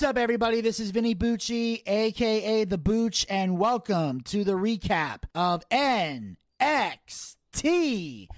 [0.00, 0.62] What's up, everybody?
[0.62, 6.36] This is Vinny Bucci, aka The Booch, and welcome to the recap of NXT.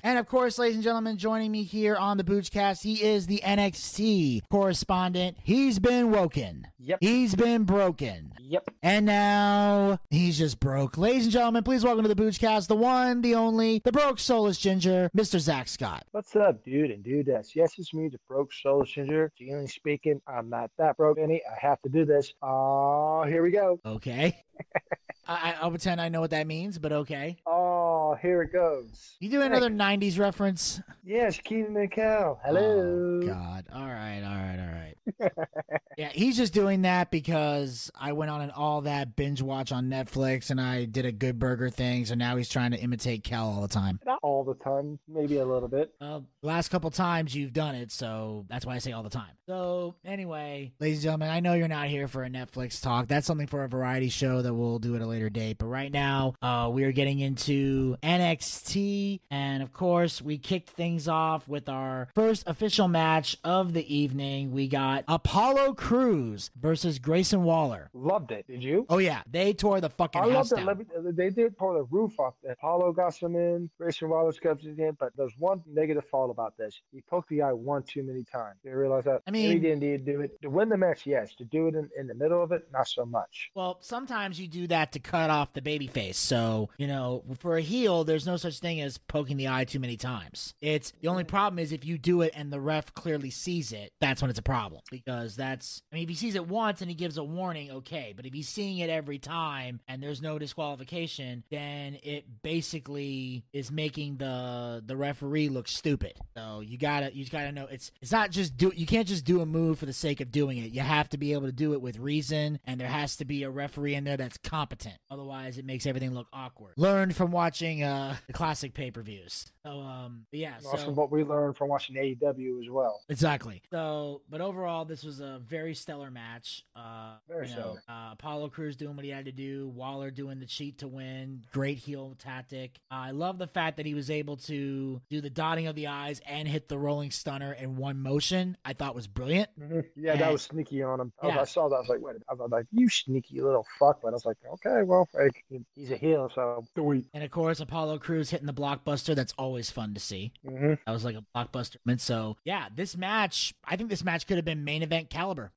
[0.03, 3.41] And of course, ladies and gentlemen, joining me here on the Boochcast, he is the
[3.45, 5.37] NXT correspondent.
[5.45, 6.67] He's been woken.
[6.81, 6.99] Yep.
[7.01, 8.32] He's been broken.
[8.53, 8.69] Yep.
[8.83, 10.99] And now he's just broke.
[10.99, 14.59] Ladies and gentlemen, please welcome to the Boochcast, the one, the only, the broke soulless
[14.59, 15.39] ginger, Mr.
[15.39, 16.05] Zack Scott.
[16.11, 17.55] What's up, dude and dudess?
[17.55, 19.33] Yes, it's me, the broke soul ginger.
[19.39, 21.41] Generally speaking, I'm not that broke any.
[21.51, 22.35] I have to do this.
[22.43, 23.81] Oh, here we go.
[23.87, 24.37] Okay.
[25.33, 27.37] I, I'll pretend I know what that means, but okay.
[27.47, 29.17] Oh, here it goes.
[29.21, 30.81] You do another 90s reference?
[31.05, 32.41] Yes, Kenan and Kel.
[32.45, 33.21] Hello.
[33.23, 33.67] Oh, God.
[33.73, 35.49] All right, all right, all right.
[35.99, 39.87] yeah, he's just doing that because I went on an all that binge watch on
[39.89, 43.45] Netflix and I did a good burger thing, so now he's trying to imitate Kel
[43.47, 43.99] all the time.
[44.07, 45.93] Not all the time, maybe a little bit.
[46.01, 49.31] Well, last couple times you've done it, so that's why I say all the time.
[49.49, 53.09] So, anyway, ladies and gentlemen, I know you're not here for a Netflix talk.
[53.09, 55.59] That's something for a variety show that we'll do at a later date.
[55.59, 59.21] But right now, uh, we are getting into NXT.
[59.31, 64.53] And of course, we kicked things off with our first official match of the evening.
[64.53, 67.91] We got Apollo Crews versus Grayson Waller.
[67.93, 68.47] Loved it.
[68.47, 68.87] Did you?
[68.89, 69.23] Oh, yeah.
[69.31, 70.67] They tore the fucking I house down.
[70.67, 72.35] Let me, they did pull the roof off.
[72.43, 73.71] That Apollo got some in.
[73.79, 76.81] Grayson Waller Wallace comes in, but there's one negative fault about this.
[76.93, 78.57] He poked the guy one too many times.
[78.65, 79.23] You realize that?
[79.27, 81.07] I mean- he didn't need to do it to win the match.
[81.07, 83.51] Yes, to do it in, in the middle of it, not so much.
[83.55, 86.19] Well, sometimes you do that to cut off the baby face.
[86.19, 89.81] So, you know, for a heel, there's no such thing as poking the eye too
[89.81, 90.55] many times.
[90.61, 91.31] It's the only mm-hmm.
[91.31, 94.39] problem is if you do it and the ref clearly sees it, that's when it's
[94.39, 94.83] a problem.
[94.91, 98.13] Because that's, I mean, if he sees it once and he gives a warning, okay.
[98.17, 103.71] But if he's seeing it every time and there's no disqualification, then it basically is
[103.71, 106.15] making the the referee look stupid.
[106.37, 109.41] So you gotta you gotta know it's it's not just do you can't just do
[109.41, 110.73] a move for the sake of doing it.
[110.73, 113.43] You have to be able to do it with reason, and there has to be
[113.43, 114.92] a referee in there that's competent.
[115.11, 116.75] Otherwise, it makes everything look awkward.
[116.77, 119.47] Learned from watching uh the classic pay per views.
[119.65, 120.55] So um, yeah.
[120.67, 123.01] Also, So what we learned from watching AEW as well.
[123.09, 123.63] exactly.
[123.71, 126.65] So, but overall, this was a very stellar match.
[126.75, 127.83] Uh, Very you know, stellar.
[127.89, 129.69] uh, Apollo Crews doing what he had to do.
[129.69, 131.45] Waller doing the cheat to win.
[131.53, 132.81] Great heel tactic.
[132.91, 135.87] Uh, I love the fact that he was able to do the dotting of the
[135.87, 138.57] eyes and hit the rolling stunner in one motion.
[138.65, 139.49] I thought was brilliant.
[139.61, 139.85] Mhm.
[139.97, 141.13] Yeah, that was sneaky on him.
[141.23, 141.41] I, was- Yeah.
[141.41, 141.77] I saw that.
[141.77, 142.17] I was like, wait.
[142.29, 144.01] I was like, you sneaky little fuck.
[144.03, 145.45] But I was like, okay, well, like,
[145.77, 147.05] he's a heel, so do we.
[147.15, 149.15] And of course, Apollo Crews hitting the blockbuster.
[149.15, 150.33] That's always fun to see.
[150.47, 150.75] Mm-hmm.
[150.87, 151.77] That was like a blockbuster.
[151.85, 152.01] moment.
[152.01, 155.53] So yeah, this match, I think this match could have been main event caliber.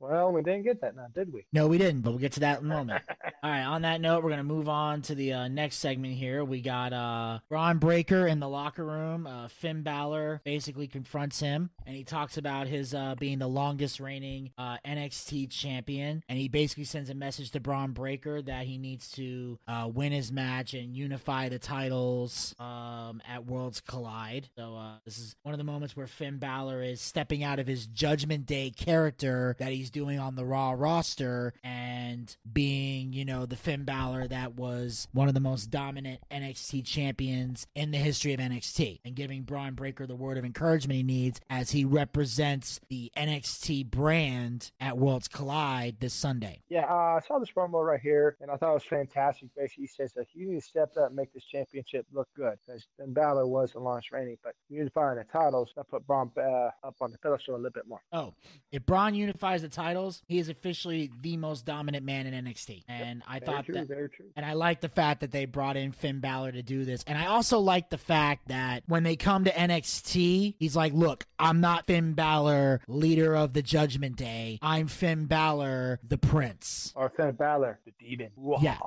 [0.00, 1.44] Well, we didn't get that now, did we?
[1.52, 3.02] No, we didn't, but we'll get to that in a moment.
[3.42, 6.14] All right, on that note, we're going to move on to the uh, next segment
[6.14, 6.44] here.
[6.44, 9.26] We got uh, Bron Breakker in the locker room.
[9.26, 14.00] Uh, Finn Balor basically confronts him, and he talks about his uh, being the longest
[14.00, 16.22] reigning uh, NXT champion.
[16.28, 20.12] And he basically sends a message to Bron Breakker that he needs to uh, win
[20.12, 24.48] his match and unify the titles um, at Worlds Collide.
[24.56, 27.66] So uh, this is one of the moments where Finn Balor is stepping out of
[27.66, 33.46] his Judgment Day character that he's doing on the Raw roster and being, you know,
[33.46, 38.32] the Finn Balor that was one of the most dominant NXT champions in the history
[38.32, 42.80] of NXT and giving Bron Breakker the word of encouragement he needs as he represents
[42.88, 46.62] the NXT brand at Worlds Collide this Sunday.
[46.68, 49.48] Yeah, uh, I saw this promo right here, and I thought it was fantastic.
[49.56, 52.58] Basically, he says that you need to step up and make this championship look good.
[52.66, 56.70] Because Finn Balor was the launch reigning, but unifying the titles, that put Bron uh,
[56.84, 58.00] up on the pedestal a little bit more.
[58.12, 58.32] Oh,
[58.70, 62.84] if Bron unifies the titles, he is officially the most dominant man in NXT.
[62.88, 64.26] And I Very thought true, that very true.
[64.36, 67.02] And I like the fact that they brought in Finn Balor to do this.
[67.08, 71.26] And I also like the fact that when they come to NXT, he's like, look,
[71.40, 74.60] I'm not Finn Balor, leader of the Judgment Day.
[74.62, 76.92] I'm Finn Balor, the prince.
[76.94, 78.30] Or Finn Balor, the demon.
[78.60, 78.78] Yeah.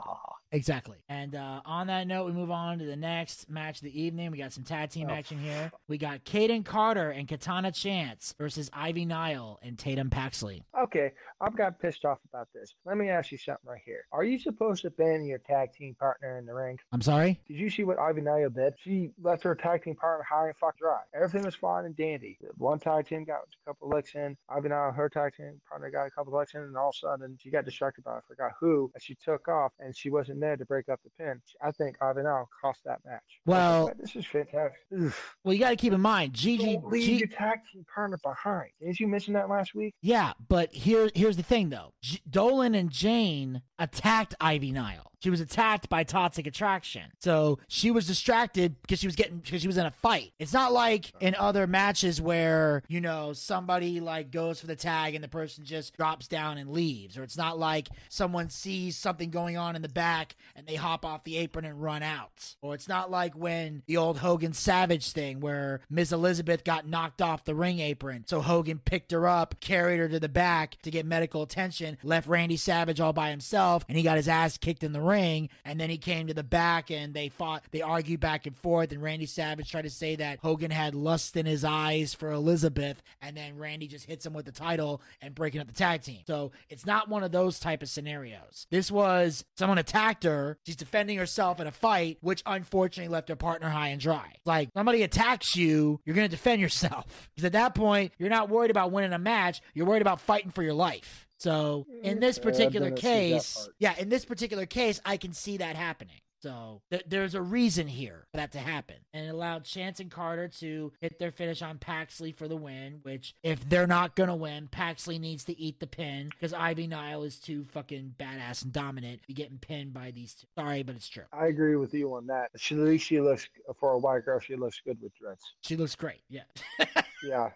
[0.54, 0.98] Exactly.
[1.08, 4.32] And uh, on that note, we move on to the next match of the evening.
[4.32, 5.72] We got some tag team Oh, action here.
[5.88, 10.64] We got Kayden Carter and Katana Chance versus Ivy Nile and Tatum Paxley.
[10.78, 12.76] Okay, I've got pissed off about this.
[12.86, 14.06] Let me ask you something right here.
[14.12, 16.78] Are you supposed to ban your tag team partner in the ring?
[16.92, 17.40] I'm sorry?
[17.48, 18.74] Did you see what Ivy Nile did?
[18.78, 21.00] She left her tag team partner high and fuck dry.
[21.16, 22.38] Everything was fine and dandy.
[22.58, 24.36] One tag team got a couple of licks in.
[24.50, 26.96] Ivy Nile, her tag team partner got a couple of licks in, and all of
[26.96, 30.10] a sudden she got distracted by I forgot who, and she took off, and she
[30.10, 31.42] wasn't there to break up the pin.
[31.64, 33.22] I think Ivy Nile cost that match.
[33.46, 35.14] Well- this is fantastic.
[35.44, 36.76] Well, you got to keep in mind, Gigi.
[36.76, 38.72] Don't leave G- your tag team partner behind.
[38.82, 39.94] Didn't you mention that last week?
[40.02, 41.94] Yeah, but here here's the thing though.
[42.30, 45.11] Dolin and Jayne attacked Ivy Nile.
[45.22, 47.04] She was attacked by Toxic Attraction.
[47.20, 50.34] So she was distracted because she was getting because she was in a fight.
[50.40, 55.14] It's not like in other matches where, you know, somebody like goes for the tag
[55.14, 57.20] and the person just drops down and leaves.
[57.20, 61.06] Or it's not like someone sees something going on in the back and they hop
[61.06, 62.56] off the apron and run out.
[62.64, 66.14] Or it's not like when the old Hogan Savage thing where Ms.
[66.14, 68.26] Elizabeth got knocked off the ring apron.
[68.26, 72.28] So Hogan picked her up, carried her to the back to get medical attention, left
[72.28, 75.11] Randy Savage all by himself, and he got his ass kicked in the ring.
[75.12, 78.92] And then he came to the back and they fought, they argued back and forth.
[78.92, 83.02] And Randy Savage tried to say that Hogan had lust in his eyes for Elizabeth.
[83.22, 86.22] And then Randy just hits him with the title and breaking up the tag team.
[86.26, 88.68] So it's not one of those type of scenarios.
[88.70, 90.58] This was someone attacked her.
[90.66, 94.36] She's defending herself in a fight, which unfortunately left her partner high and dry.
[94.46, 97.30] Like somebody attacks you, you're to defend yourself.
[97.36, 99.62] Because at that point, you're not worried about winning a match.
[99.74, 101.28] You're worried about fighting for your life.
[101.42, 102.22] So in mm.
[102.22, 105.76] this particular didn't see that case, yeah, in this particular case, I can see that
[105.76, 106.22] happening.
[106.44, 108.98] So th- there's a reason here for that to happen.
[109.12, 113.00] And it allowed Chance and Carter to hit their finish on Paxley for the win,
[113.02, 116.86] which if they're not going to win, Paxley needs to eat the pin because Ivy
[116.86, 120.46] Nile is too fucking badass and dominant to be getting pinned by these two.
[120.56, 121.26] Sorry, but it's true.
[121.34, 122.52] I agree with you on that.
[122.56, 123.48] She, at least she looks,
[123.80, 125.42] for a white girl, she looks good with dreads.
[125.62, 126.22] She looks great.
[126.30, 126.44] Yeah.
[127.24, 127.52] Yeah.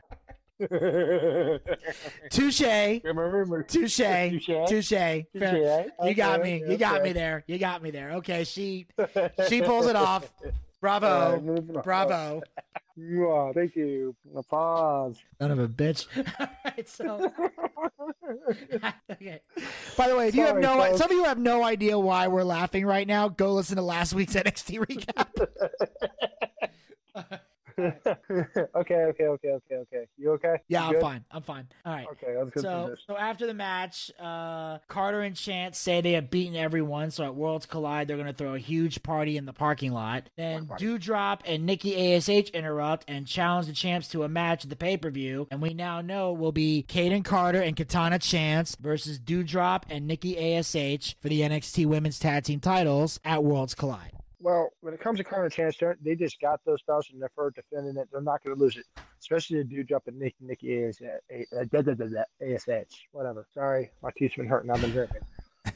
[2.29, 3.01] Touche.
[3.03, 3.97] Remember, Touche.
[3.97, 4.67] Touche.
[4.67, 4.91] Touche.
[6.03, 6.63] You got me.
[6.67, 7.43] You got me there.
[7.47, 8.11] You got me there.
[8.13, 8.87] Okay, she
[9.49, 10.31] she pulls it off.
[10.79, 11.07] Bravo.
[11.07, 11.81] on.
[11.83, 12.41] Bravo.
[12.97, 14.15] Mwah, thank you.
[14.35, 15.17] Applause.
[15.41, 16.07] Son of a bitch.
[16.39, 17.31] All right, so
[19.11, 19.41] okay.
[19.97, 20.99] By the way, if you have no, folks.
[20.99, 23.27] some of you have no idea why we're laughing right now.
[23.27, 26.69] Go listen to last week's NXT recap.
[27.79, 28.15] okay,
[28.75, 30.07] okay, okay, okay, okay.
[30.17, 30.55] You okay?
[30.67, 31.01] Yeah, You I'm good?
[31.01, 31.25] fine.
[31.31, 31.67] I'm fine.
[31.85, 32.07] All right.
[32.11, 36.29] Okay, let's get So, so after the match, uh, Carter and Chance say they have
[36.29, 37.11] beaten everyone.
[37.11, 40.29] So at Worlds Collide, they're going to throw a huge party in the parking lot.
[40.37, 40.85] Then Party.
[40.85, 44.97] Doudrop and Nikki Ash interrupt and challenge the champs to a match at the pay
[44.97, 45.47] per view.
[45.51, 50.55] And we now know will be Kayden Carter and Katana Chance versus Doudrop and Nikki
[50.55, 50.65] Ash
[51.21, 54.11] for the NXT Women's Tag Team titles at Worlds Collide.
[54.45, 57.97] Well, when it comes to Connor Chance, they just got those belts and they're defending
[57.97, 58.07] it.
[58.11, 58.85] They're not going to lose it,
[59.19, 63.07] especially the dude dropping Nick, Nikki AS, da, da, da, da, ASH.
[63.11, 63.47] Whatever.
[63.55, 64.69] Sorry, my teeth's been hurting.
[64.69, 65.21] I've been drinking.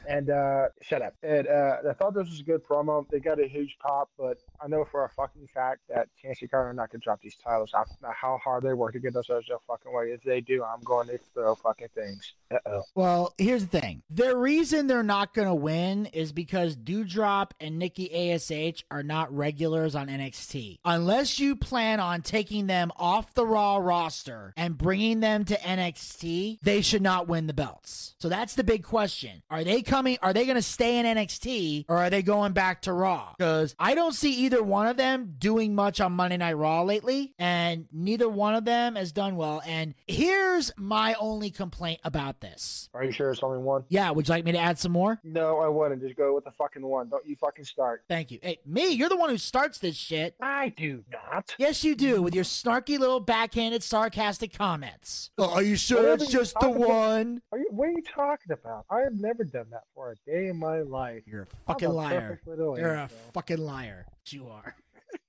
[0.08, 1.15] And uh, shut up.
[1.24, 3.08] And uh, I thought this was a good promo.
[3.10, 6.51] They got a huge pop, but I know for a fucking fact that Chance and
[6.51, 7.72] Carter are not to drop these titles.
[7.74, 10.12] I don't know how hard they work to get themselves their fucking way.
[10.12, 12.34] If they do, I'm going to throw fucking things.
[12.51, 12.84] Uh oh.
[12.96, 14.01] Well, here's the thing.
[14.10, 19.96] The reason they're not to win is because Doudrop and Nikki ASH are not regulars
[19.96, 20.79] on NXT.
[20.86, 26.60] Unless you plan on taking them off the Raw roster and bringing them to NXT,
[26.62, 28.15] they should not win the belts.
[28.19, 29.41] So that's the big question.
[29.50, 30.17] Are they coming?
[30.21, 33.33] Are they going to stay in NXT or are they going back to Raw?
[33.38, 37.33] Because I don't see either one of them doing much on Monday Night Raw lately,
[37.39, 39.62] and neither one of them has done well.
[39.65, 42.89] And here's my only complaint about this.
[42.93, 43.83] Are you sure it's only one?
[43.89, 45.19] Yeah, would you like me to add some more?
[45.24, 46.01] No, I wouldn't.
[46.01, 47.09] Just go with the fucking one.
[47.09, 48.03] Don't you fucking start.
[48.07, 48.39] Thank you.
[48.41, 50.36] Hey, me, you're the one who starts this shit.
[50.41, 51.55] I do not.
[51.57, 55.31] Yes, you do, with your snarky little backhanded, sarcastic comments.
[55.38, 57.41] Oh, are you sure Whatever it's just the talk about- one?
[57.51, 58.86] Are you, what are you talking about?
[58.89, 61.23] I have never done that for a day in my life.
[61.25, 62.41] You're a fucking liar.
[62.45, 64.05] You're a fucking liar.
[64.27, 64.75] You are.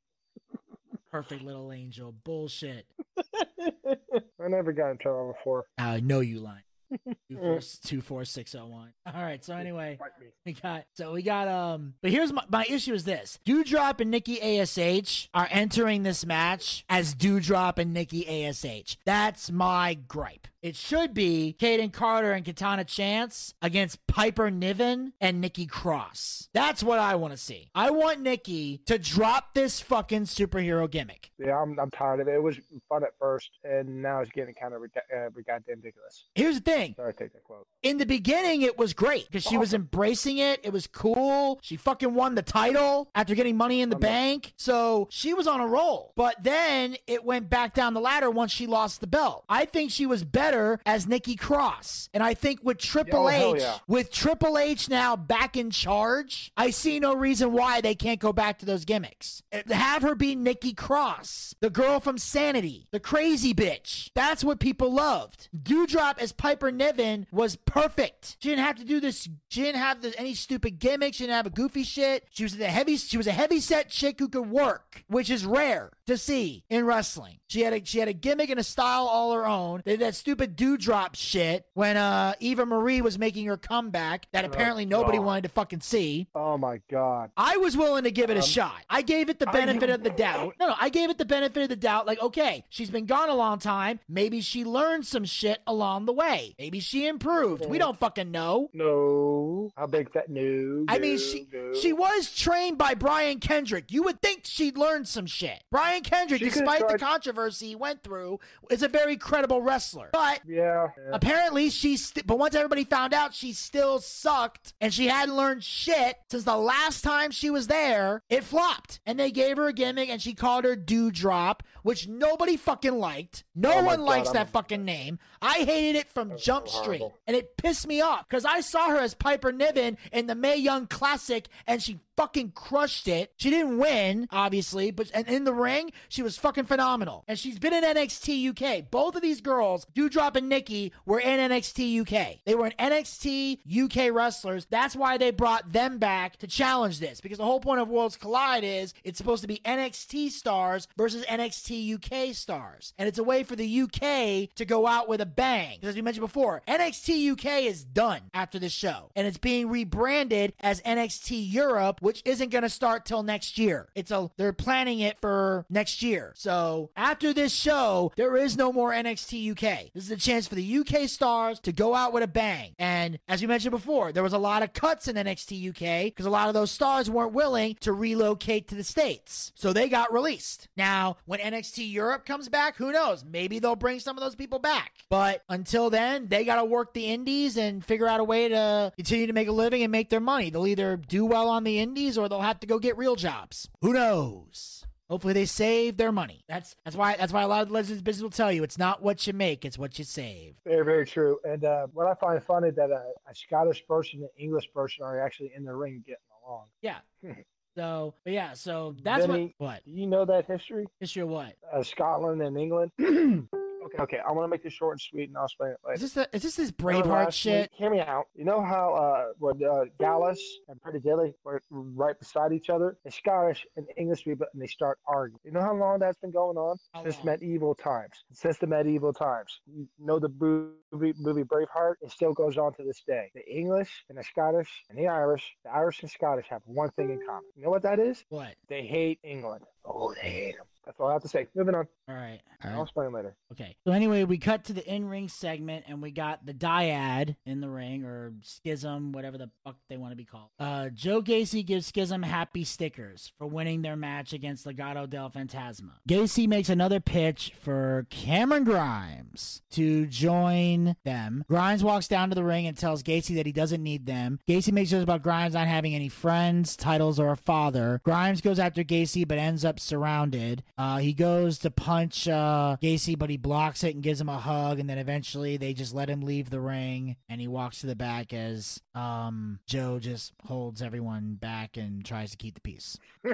[1.11, 2.15] Perfect little angel.
[2.25, 2.87] Bullshit.
[3.61, 5.65] I never got in trouble before.
[5.79, 6.63] I know you lying.
[7.31, 8.93] Two four two four six zero one.
[9.07, 9.45] All right.
[9.45, 9.99] So anyway,
[10.45, 11.95] we got so we got um.
[12.03, 16.85] But here's my my issue is this: Doudrop and Nikki Ash are entering this match
[16.89, 18.97] as Doudrop and Nikki Ash.
[19.05, 20.49] That's my gripe.
[20.63, 26.49] It should be Kayden Carter and Katana Chance against Piper Niven and Nikki Cross.
[26.53, 27.71] That's what I want to see.
[27.75, 31.31] I want Nikki to drop this fucking superhero gimmick.
[31.39, 32.35] Yeah, I'm, I'm tired of it.
[32.35, 32.57] It was
[32.91, 36.25] fun at first, and now it's getting kind of uh, goddamn ridiculous.
[36.35, 36.95] Here's the thing.
[36.95, 37.67] Sorry, take that quote.
[37.83, 41.77] in the beginning it was great because she was embracing it it was cool she
[41.77, 45.61] fucking won the title after getting money in the Um, bank so she was on
[45.61, 49.45] a roll but then it went back down the ladder once she lost the belt
[49.49, 50.50] i think she was better
[50.87, 52.09] as nikki cross.
[52.15, 53.79] And i think with triple Oh, h yeah.
[53.87, 58.33] with triple h now back in charge i see no reason why they can't go
[58.33, 59.43] back to those gimmicks.
[59.71, 64.11] Have her be nikki cross the girl from sanity the crazy bitch.
[64.15, 65.49] That's what people loved.
[65.57, 68.37] Doudrop as piper niven was perfect.
[68.41, 71.37] She didn't have to do this she didn't have the, any stupid gimmicks she didn't
[71.37, 72.27] have a goofy shit.
[72.31, 75.45] She was the heavy she was a heavy set chick who could work which is
[75.45, 77.39] rare to see in wrestling.
[77.49, 79.83] She had a she had a gimmick and a style all her own.
[79.85, 84.45] They did that stupid doudrop shit when uh eva marie was making her comeback that
[84.45, 85.27] apparently nobody God.
[85.27, 87.31] wanted to fucking see Oh my god.
[87.37, 88.83] I was willing to give it a Um, shot.
[88.89, 90.55] I gave it the I- benefit of the doubt.
[90.59, 92.07] No, no, I gave it the benefit of the doubt.
[92.07, 94.01] Like, okay, she's been gone a long time.
[94.09, 96.55] Maybe she learned some shit along the way.
[96.59, 97.67] Maybe she improved.
[97.67, 98.71] We don't fucking know.
[98.73, 99.71] No.
[99.77, 100.29] How big that?
[100.29, 100.85] No.
[100.89, 101.75] I mean, she no.
[101.75, 103.91] she was trained by Brian Kendrick.
[103.91, 105.63] You would think she'd learn some shit.
[105.71, 108.39] Brian Kendrick, She despite the controversy he went through,
[108.71, 110.11] is a very credible wrestler.
[110.13, 110.89] But Yeah.
[110.97, 111.11] yeah.
[111.13, 112.09] Apparently, she's.
[112.09, 116.45] St- but once everybody found out, she still sucked, and she hadn't learned shit since
[116.45, 118.23] the last time she was there.
[118.29, 122.57] It flopped, and they gave her a gimmick, and she called her Doudrop, which nobody
[122.57, 123.45] fucking liked.
[123.55, 125.19] No Oh one God, likes I'm that a- fucking name.
[125.43, 128.61] I hated it from That's Jump so Street, and it pissed me off because I
[128.61, 133.33] saw her as Piper Niven in the Mae Young Classic, and she fucking crushed it.
[133.39, 137.25] She didn't win, obviously, but and in the ring, she was fucking phenomenal.
[137.27, 138.91] And she's been in NXT UK.
[138.91, 142.41] Both of these girls, Doudrop and Nikki, were in NXT UK.
[142.45, 144.67] They were in NXT UK wrestlers.
[144.69, 148.19] That's why they brought them back to challenge this because the whole point of Worlds
[148.19, 152.93] Collide is it's supposed to be NXT stars versus NXT UK stars.
[152.99, 155.77] And it's a way for the UK to go out with a bang.
[155.77, 159.11] Because as we mentioned before, NXT UK is done after this show.
[159.17, 163.89] And it's being rebranded as NXT Europe, which isn't going to start till next year.
[163.95, 166.33] It's a they're planning it for next year.
[166.35, 169.93] So after this show, there is no more NXT UK.
[169.95, 172.75] This is a chance for the UK stars to go out with a bang.
[172.81, 176.27] And as we mentioned before, there was a lot of cuts in NXT UK because
[176.27, 179.53] a lot of those stars weren't willing to relocate to the States.
[179.55, 180.67] So they got released.
[180.77, 183.25] Now, when NXT Europe comes back, who knows?
[183.25, 184.95] Maybe they'll bring some of those people back.
[185.09, 188.93] But until then, they got to work the indies and figure out a way to
[188.97, 190.51] continue to make a living and make their money.
[190.51, 193.69] They'll either do well on the indies or they'll have to go get real jobs.
[193.83, 194.85] Who knows?
[195.09, 196.45] Hopefully they save their money.
[196.49, 198.79] That's that's why that's why a lot of the legends business will tell you it's
[198.79, 200.55] not what you make, it's what you save.
[200.65, 201.39] Very, very true.
[201.45, 205.05] And uh, what I find funny that a, a Scottish person and an English person
[205.05, 206.67] are actually in the ring getting along.
[206.81, 206.99] Yeah.
[207.77, 210.87] so, but yeah, so that's Vinny, what what you know that history?
[211.01, 212.93] history of what Uh, Scotland and England.
[213.87, 214.19] okay, okay.
[214.27, 215.95] I want to make this short and sweet, and I'll explain it later.
[215.95, 217.63] is this the, is this this Braveheart shit?
[217.63, 218.27] week- Hear me out.
[218.35, 222.97] You know how uh, when uh, Gallus and Pretty Deadly were right beside each other?
[223.05, 225.41] The Scottish and English people, and they start arguing.
[225.45, 226.77] You know how long that's been going on?
[226.95, 227.27] How Since long?
[227.27, 228.13] medieval times.
[228.33, 229.61] Since the medieval times.
[229.67, 231.95] You know the movie, movie Braveheart?
[232.01, 233.31] It still goes on to this day.
[233.35, 237.11] The English and the Scottish and the Irish, the Irish and Scottish have one thing
[237.11, 237.45] in common.
[237.57, 238.25] You know what that is?
[238.29, 238.55] What?
[238.69, 239.65] They hate England.
[239.85, 240.67] Oh, they hate them.
[240.87, 241.47] That's all I have to say.
[241.55, 241.87] Moving on.
[242.09, 242.41] All right.
[242.65, 242.83] All I'll right.
[242.83, 243.37] explain later.
[243.53, 243.77] Okay.
[243.87, 247.69] So anyway, we cut to the in-ring segment, and we got the dyad in the
[247.69, 250.49] ring, or schism, whatever the fuck they want to be called.
[250.59, 255.93] Uh, Joe Gacy gives Schism happy stickers for winning their match against Legado del Fantasma.
[256.09, 261.45] Gacy makes another pitch for Cameron Grimes to join them.
[261.49, 264.41] Grimes walks down to the ring and tells Gacy that he doesn't need them.
[264.49, 268.01] Gacy makes jokes about Grimes not having any friends, titles, or a father.
[268.05, 270.63] Grimes goes after Gacy, but ends up surrounded.
[270.81, 274.39] Uh, he goes to punch uh, Gacy, but he blocks it and gives him a
[274.39, 274.79] hug.
[274.79, 277.95] And then eventually they just let him leave the ring, and he walks to the
[277.95, 282.97] back as um, Joe just holds everyone back and tries to keep the peace.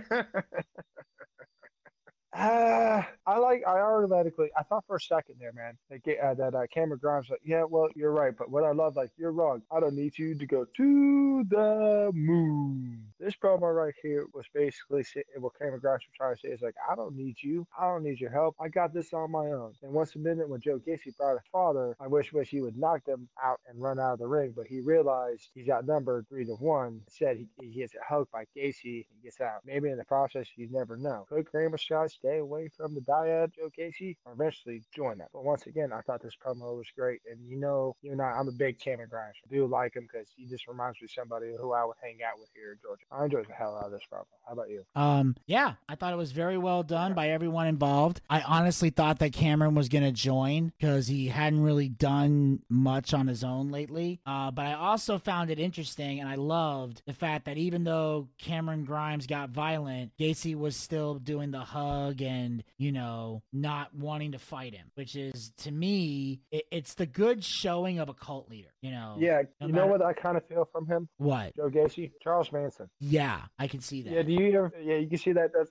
[2.37, 3.63] Uh, I like.
[3.67, 4.51] I automatically.
[4.57, 7.29] I thought for a second there, man, that uh, that uh, Cameron Grimes.
[7.31, 9.63] Like, yeah, well, you're right, but what I love, like, you're wrong.
[9.71, 13.03] I don't need you to go to the moon.
[13.19, 15.05] This promo right here was basically
[15.39, 17.67] what Cameron Grimes was trying to say is like, I don't need you.
[17.79, 18.55] I don't need your help.
[18.61, 19.73] I got this on my own.
[19.83, 22.77] And once a minute, when Joe Gacy brought his father, I wish wish he would
[22.77, 26.45] knock them out and run out of the ring, but he realized he's outnumbered three
[26.45, 27.01] to one.
[27.07, 29.61] Instead, he, he gets hugged by Gacy and gets out.
[29.65, 31.27] Maybe in the process, you never know.
[31.29, 35.29] Could Kramer Scott stay away from the dyad Joe Gacy or eventually join that?
[35.33, 37.21] But once again, I thought this promo was great.
[37.31, 39.37] And you know, you know, I'm a big Cameron Grimes.
[39.45, 42.19] I do like him because he just reminds me of somebody who I would hang
[42.27, 43.03] out with here in Georgia.
[43.11, 44.25] I enjoyed the hell out of this promo.
[44.47, 44.85] How about you?
[44.95, 48.21] Um, yeah, I thought it was very well done by everyone involved.
[48.29, 53.15] I honestly thought that Cameron was going to join because he hadn't really done much
[53.15, 54.21] on his own lately.
[54.27, 58.29] Uh, but I also found it interesting and I loved the fact that even though
[58.39, 64.33] Cameron Grimes got violent, Gacy was still doing the hug and, you know, not wanting
[64.33, 68.49] to fight him, which is to me, it, it's the good showing of a cult
[68.51, 69.17] leader, you know?
[69.19, 71.55] Yeah, no you know what I kind of feel from him, What?
[71.57, 72.89] Joe Gacy, Charles Manson.
[73.01, 74.13] Yeah, I can see that.
[74.13, 75.53] Yeah, do you ever, yeah, you can see that.
[75.53, 75.71] That's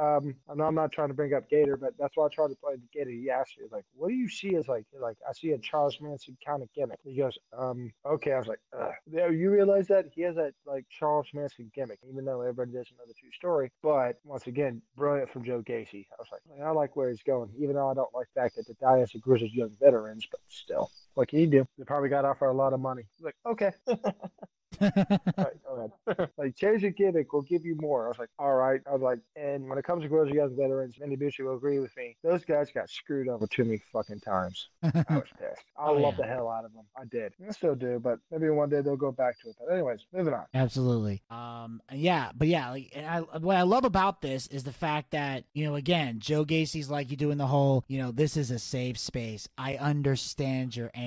[0.00, 2.48] um, I know I'm not trying to bring up Gator, but that's why I tried
[2.48, 3.10] to play the Gator.
[3.10, 5.98] He asked me like, "What do you see as like like I see a Charles
[6.00, 8.92] Manson kind of gimmick." He goes, "Um, okay." I was like, Ugh.
[9.10, 12.96] "Yeah, you realize that he has that like Charles Manson gimmick, even though everybody doesn't
[12.96, 15.83] know the true story." But once again, brilliant from Joe Gacy.
[15.92, 18.56] I was like, I like where he's going, even though I don't like the fact
[18.56, 20.90] that the Dias agrees as young veterans, but still.
[21.16, 21.66] Can you do?
[21.78, 23.02] They probably got off for a lot of money.
[23.20, 23.70] Like, okay.
[23.86, 23.98] All
[24.80, 26.28] right, go ahead.
[26.36, 28.06] like, change your gimmick, we'll give you more.
[28.06, 28.80] I was like, all right.
[28.88, 31.78] I was like, and when it comes to Grizzled Young Veterans, Vinny Bucci will agree
[31.78, 32.16] with me.
[32.24, 34.68] Those guys got screwed over too many fucking times.
[34.82, 35.62] I was pissed.
[35.78, 36.26] I Oh, love yeah.
[36.26, 36.84] the hell out of them.
[37.00, 37.34] I did.
[37.46, 39.56] I still do, but maybe one day they'll go back to it.
[39.60, 40.44] But anyways, moving on.
[40.52, 41.22] Absolutely.
[41.30, 41.80] Um.
[41.92, 45.44] Yeah, but yeah, like, and I what I love about this is the fact that
[45.54, 48.58] you know, again, Joe Gacy's like you doing the whole, you know, this is a
[48.58, 49.48] safe space.
[49.56, 51.03] I understand your anger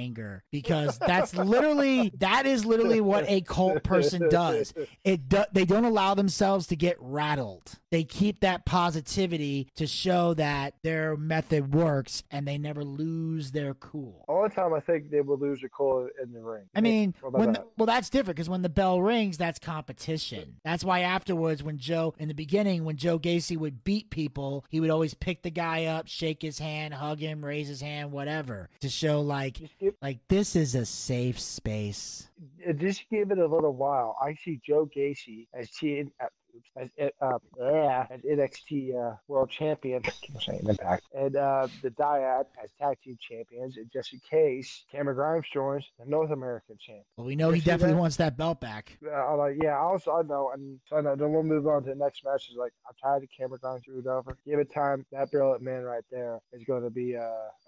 [0.52, 4.74] because that's literally that is literally what a cult person does.
[5.04, 7.80] It do, they don't allow themselves to get rattled.
[7.90, 13.74] They keep that positivity to show that their method works, and they never lose their
[13.76, 14.26] cool.
[14.28, 16.64] Only time I think they will lose their cool in the ring.
[16.76, 17.62] I mean, when that?
[17.62, 20.58] the, well, that's different because when the bell rings, that's competition.
[20.66, 24.80] That's why afterwards, when Joe in the beginning, when Joe Gacy would beat people, he
[24.80, 28.70] would always pick the guy up, shake his hand, hug him, raise his hand, whatever,
[28.82, 29.60] to show like
[29.92, 32.30] give, like this is a safe space.
[32.78, 34.16] just give it a little while.
[34.22, 35.70] I see Joe Gacy as.
[35.82, 36.26] Uh,
[36.58, 41.36] oops, as, it, uh, yeah, as NXT uh, World Champion, I keep saying Impact, and
[41.36, 43.78] uh, the Dyad as tag team champions.
[43.78, 47.04] And just in case, Cameron Grimes joins the North American champ.
[47.18, 48.00] Well, we know he definitely that?
[48.00, 48.98] wants that belt back.
[49.06, 51.16] Uh, I'm like, yeah, I also I know, and so I know.
[51.16, 52.50] Then we'll move on to the next match.
[52.50, 54.38] Is like, I'm tired of Cameron Grimes screwed over.
[54.46, 55.06] Give it time.
[55.12, 57.22] That brilliant man right there is going to be uh,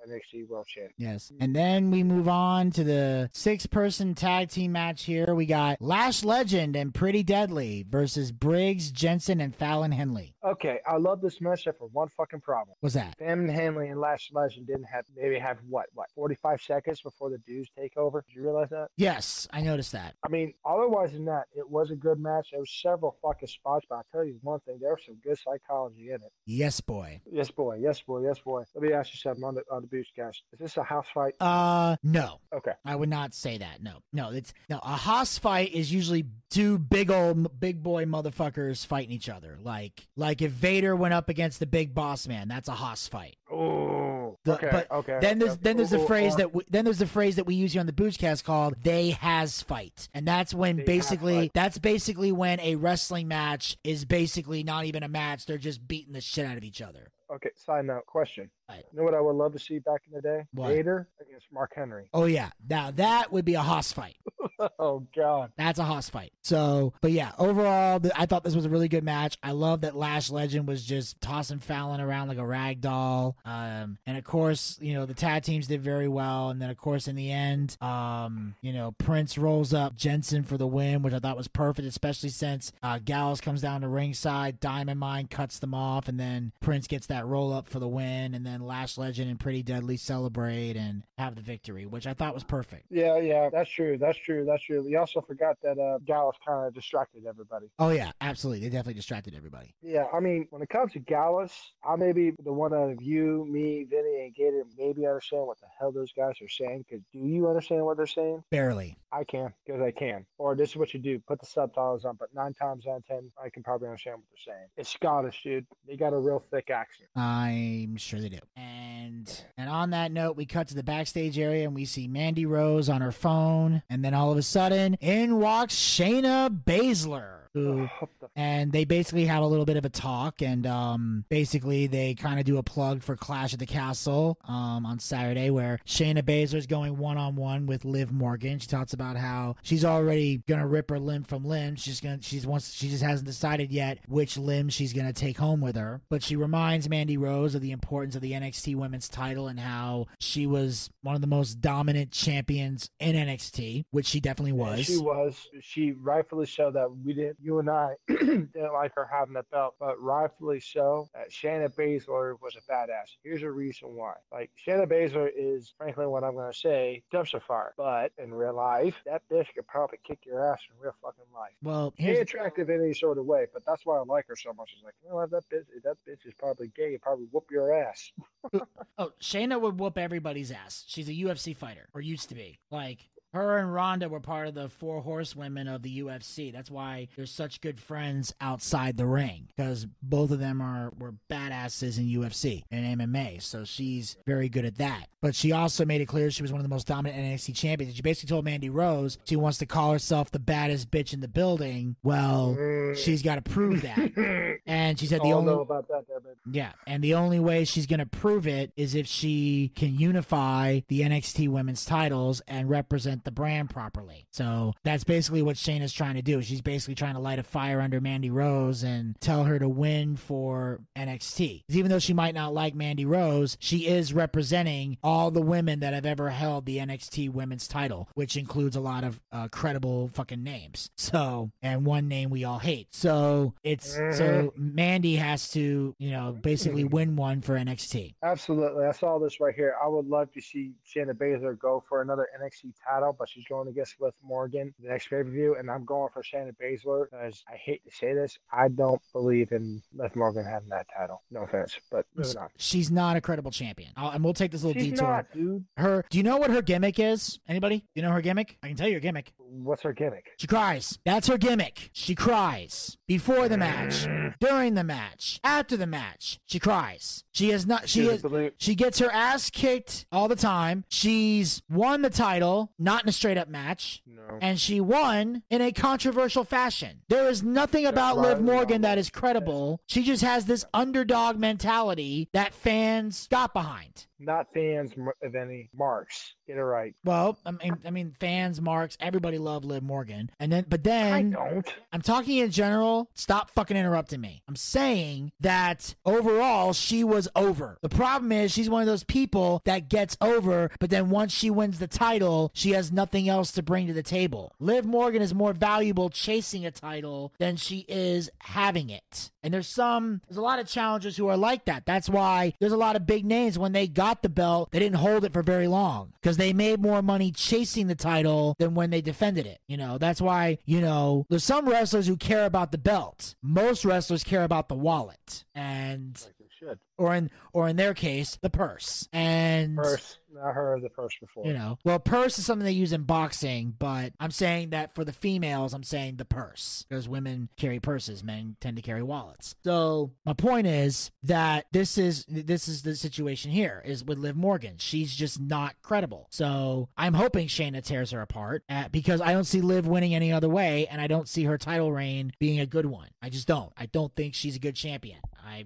[0.07, 0.91] NXT World Champ.
[0.97, 1.31] Yes.
[1.39, 5.33] And then we move on to the six person tag team match here.
[5.33, 10.35] We got Lash Legend and Pretty Deadly versus Briggs, Jensen, and Fallon Henley.
[10.43, 12.75] Okay, I love this matchup for one fucking problem.
[12.79, 13.15] What's that?
[13.17, 17.37] Fallon Henley and Lash Legend didn't have maybe have what what 45 seconds before the
[17.39, 18.23] dudes take over.
[18.27, 18.89] Did you realize that?
[18.97, 20.15] Yes, I noticed that.
[20.25, 22.49] I mean, otherwise than that, it was a good match.
[22.51, 25.37] There was several fucking spots, but I'll tell you one thing: there was some good
[25.37, 26.31] psychology in it.
[26.45, 27.21] Yes, boy.
[27.31, 27.79] Yes, boy.
[27.81, 28.23] Yes, boy.
[28.23, 28.63] Yes, boy.
[28.75, 30.37] Let me ask you something on the on the Boochcast.
[30.53, 31.33] Is this a house fight?
[31.39, 32.39] Uh, no.
[32.53, 32.73] Okay.
[32.85, 33.81] I would not say that.
[33.81, 34.29] No, no.
[34.31, 34.79] It's no.
[34.83, 39.57] A house fight is usually two big old big boy motherfuckers fighting each other.
[39.61, 43.37] Like, like if Vader went up against the big boss man, that's a Haas fight.
[43.51, 44.37] Oh.
[44.47, 44.69] Okay.
[44.71, 45.17] but okay.
[45.21, 45.59] Then there's okay.
[45.63, 47.85] then there's the phrase that we, then there's the phrase that we use here on
[47.85, 52.75] the Boochcast called "they has fight," and that's when They basically that's basically when a
[52.75, 56.63] wrestling match is basically not even a match; they're just beating the shit out of
[56.63, 57.11] each other.
[57.33, 57.49] Okay.
[57.55, 58.49] Side note question.
[58.69, 58.85] Right.
[58.91, 60.45] You know what I would love to see back in the day?
[60.53, 60.69] What?
[60.69, 62.07] Vader against Mark Henry.
[62.13, 64.15] Oh yeah, now that would be a Haas fight.
[64.79, 65.51] oh God.
[65.57, 66.33] That's a Haas fight.
[66.41, 69.37] So, but yeah, overall, I thought this was a really good match.
[69.43, 73.37] I love that Lash Legend was just tossing Fallon around like a rag doll.
[73.45, 76.49] Um, and of course, you know, the tag teams did very well.
[76.49, 80.57] And then, of course, in the end, um, you know, Prince rolls up Jensen for
[80.57, 84.59] the win, which I thought was perfect, especially since uh, Gallows comes down to ringside,
[84.59, 88.33] Diamond Mine cuts them off, and then Prince gets that roll up for the win.
[88.33, 92.33] And then Lash Legend and Pretty Deadly celebrate and have the victory, which I thought
[92.33, 92.85] was perfect.
[92.89, 93.97] Yeah, yeah, that's true.
[93.97, 94.45] That's true.
[94.45, 94.83] That's true.
[94.83, 97.67] We also forgot that uh, Gallus kind of distracted everybody.
[97.79, 98.61] Oh, yeah, absolutely.
[98.61, 99.75] They definitely distracted everybody.
[99.81, 103.01] Yeah, I mean, when it comes to Gallus, I may be the one out of
[103.01, 106.85] you, me, Vinny, and Gator maybe understand what the hell those guys are saying.
[106.87, 108.43] Because do you understand what they're saying?
[108.49, 108.97] Barely.
[109.11, 110.25] I can, because I can.
[110.37, 112.15] Or this is what you do: put the subtitles on.
[112.19, 114.67] But nine times out of ten, I can probably understand what they're saying.
[114.77, 115.65] It's Scottish, dude.
[115.87, 117.09] They got a real thick accent.
[117.15, 118.39] I'm sure they do.
[118.55, 122.45] And and on that note, we cut to the backstage area and we see Mandy
[122.45, 127.48] Rose on her phone, and then all of a sudden, in walks Shayna Baszler.
[127.53, 127.89] Who
[128.35, 132.39] and they basically have a little bit of a talk and um basically they kind
[132.39, 136.55] of do a plug for Clash at the Castle um on Saturday where Shayna Baszler
[136.55, 138.59] is going one on one with Liv Morgan.
[138.59, 141.75] She talks about how she's already gonna rip her limb from limb.
[141.75, 145.61] She's gonna she's wants she just hasn't decided yet which limb she's gonna take home
[145.61, 146.01] with her.
[146.09, 150.07] But she reminds Mandy Rose of the importance of the NXT women's title and how
[150.19, 154.85] she was one of the most dominant champions in NXT, which she definitely was.
[154.85, 155.47] She was.
[155.61, 159.73] She rightfully showed that we didn't, you and I didn't like her having that belt,
[159.79, 163.15] but rightfully so that Shayna Baszler was a badass.
[163.23, 164.13] Here's a reason why.
[164.31, 167.73] Like, Shayna Baszler is, frankly, what I'm going to say, dumpster fire.
[167.75, 171.53] But in real life, that bitch could probably kick your ass in real fucking life.
[171.63, 174.35] well, She here's attractive in any sort of way, but that's why I like her
[174.35, 174.71] so much.
[174.75, 177.73] It's like, you know what, that bitch, that bitch is probably gay, probably whoop your
[177.73, 178.11] ass.
[178.97, 180.83] Oh, Shayna would whoop everybody's ass.
[180.87, 182.59] She's a UFC fighter, or used to be.
[182.69, 186.51] Like, her and Ronda were part of the four horsewomen of the UFC.
[186.51, 191.13] That's why they're such good friends outside the ring, because both of them are were
[191.29, 193.41] badasses in UFC and MMA.
[193.41, 195.07] So she's very good at that.
[195.21, 197.95] But she also made it clear she was one of the most dominant NXT champions.
[197.95, 201.27] She basically told Mandy Rose she wants to call herself the baddest bitch in the
[201.27, 201.97] building.
[202.03, 202.55] Well,
[202.95, 204.59] she's got to prove that.
[204.65, 206.05] And she said oh, the I don't only know about that,
[206.51, 210.81] yeah, and the only way she's going to prove it is if she can unify
[210.89, 214.25] the NXT women's titles and represent the brand properly.
[214.31, 216.41] So that's basically what Shayna's trying to do.
[216.41, 220.15] She's basically trying to light a fire under Mandy Rose and tell her to win
[220.15, 221.63] for NXT.
[221.69, 225.93] Even though she might not like Mandy Rose, she is representing all the women that
[225.93, 230.43] have ever held the NXT women's title, which includes a lot of uh, credible fucking
[230.43, 230.89] names.
[230.97, 232.87] So, and one name we all hate.
[232.91, 238.15] So it's so Mandy has to, you know, basically win one for NXT.
[238.23, 238.85] Absolutely.
[238.85, 239.75] I saw this right here.
[239.83, 243.67] I would love to see Shayna Baszler go for another NXT title, but she's going
[243.67, 247.43] against Liv Morgan the next pay per view, and I'm going for Shayna Baszler because
[247.51, 248.37] I hate to say this.
[248.51, 251.21] I don't believe in Liv Morgan having that title.
[251.31, 252.49] No offense, but moving on.
[252.57, 253.91] She's not a credible champion.
[253.95, 255.07] I'll, and we'll take this little She's detour.
[255.07, 255.65] not, dude.
[255.77, 257.39] Her, do you know what her gimmick is?
[257.47, 257.79] Anybody?
[257.79, 258.57] Do you know her gimmick?
[258.63, 259.33] I can tell you her gimmick.
[259.37, 260.27] What's her gimmick?
[260.37, 260.99] She cries.
[261.05, 261.89] That's her gimmick.
[261.93, 264.07] She cries before the match,
[264.39, 266.39] during the match, after the match.
[266.45, 267.23] She cries.
[267.31, 267.89] She has not.
[267.89, 268.51] She She's a is.
[268.57, 270.83] She gets her ass kicked all the time.
[270.89, 274.01] She's won the title, not not in a straight up match.
[274.05, 274.37] No.
[274.41, 277.01] And she won in a controversial fashion.
[277.07, 279.79] There is nothing about Liv Morgan that is credible.
[279.87, 284.07] She just has this underdog mentality that fans got behind.
[284.19, 284.91] Not fans
[285.23, 286.33] of any marks.
[286.45, 286.93] Get it right.
[287.05, 291.13] Well, I mean, I mean, fans, marks, everybody love Liv Morgan, and then, but then
[291.13, 291.73] I don't.
[291.93, 293.09] I'm talking in general.
[293.13, 294.43] Stop fucking interrupting me.
[294.47, 297.77] I'm saying that overall she was over.
[297.81, 301.49] The problem is she's one of those people that gets over, but then once she
[301.49, 304.53] wins the title, she has nothing else to bring to the table.
[304.59, 309.31] Liv Morgan is more valuable chasing a title than she is having it.
[309.43, 311.85] And there's some, there's a lot of challengers who are like that.
[311.85, 314.97] That's why there's a lot of big names when they got the belt, they didn't
[314.97, 318.89] hold it for very long because they made more money chasing the title than when
[318.89, 319.59] they defended it.
[319.67, 323.35] You know, that's why, you know, there's some wrestlers who care about the belt.
[323.41, 326.21] Most wrestlers care about the wallet and
[326.59, 326.79] should.
[326.97, 329.07] or in or in their case, the purse.
[329.13, 330.17] And Purse.
[330.43, 331.47] I heard of the purse before.
[331.47, 335.03] you know, well, purse is something they use in boxing, but I'm saying that for
[335.03, 339.55] the females, I'm saying the purse because women carry purses, men tend to carry wallets.
[339.63, 344.35] So my point is that this is this is the situation here is with Liv
[344.35, 344.75] Morgan.
[344.77, 346.27] She's just not credible.
[346.29, 350.31] So I'm hoping Shayna tears her apart uh, because I don't see Liv winning any
[350.31, 353.07] other way, and I don't see her title reign being a good one.
[353.21, 353.73] I just don't.
[353.75, 355.17] I don't think she's a good champion.
[355.43, 355.65] I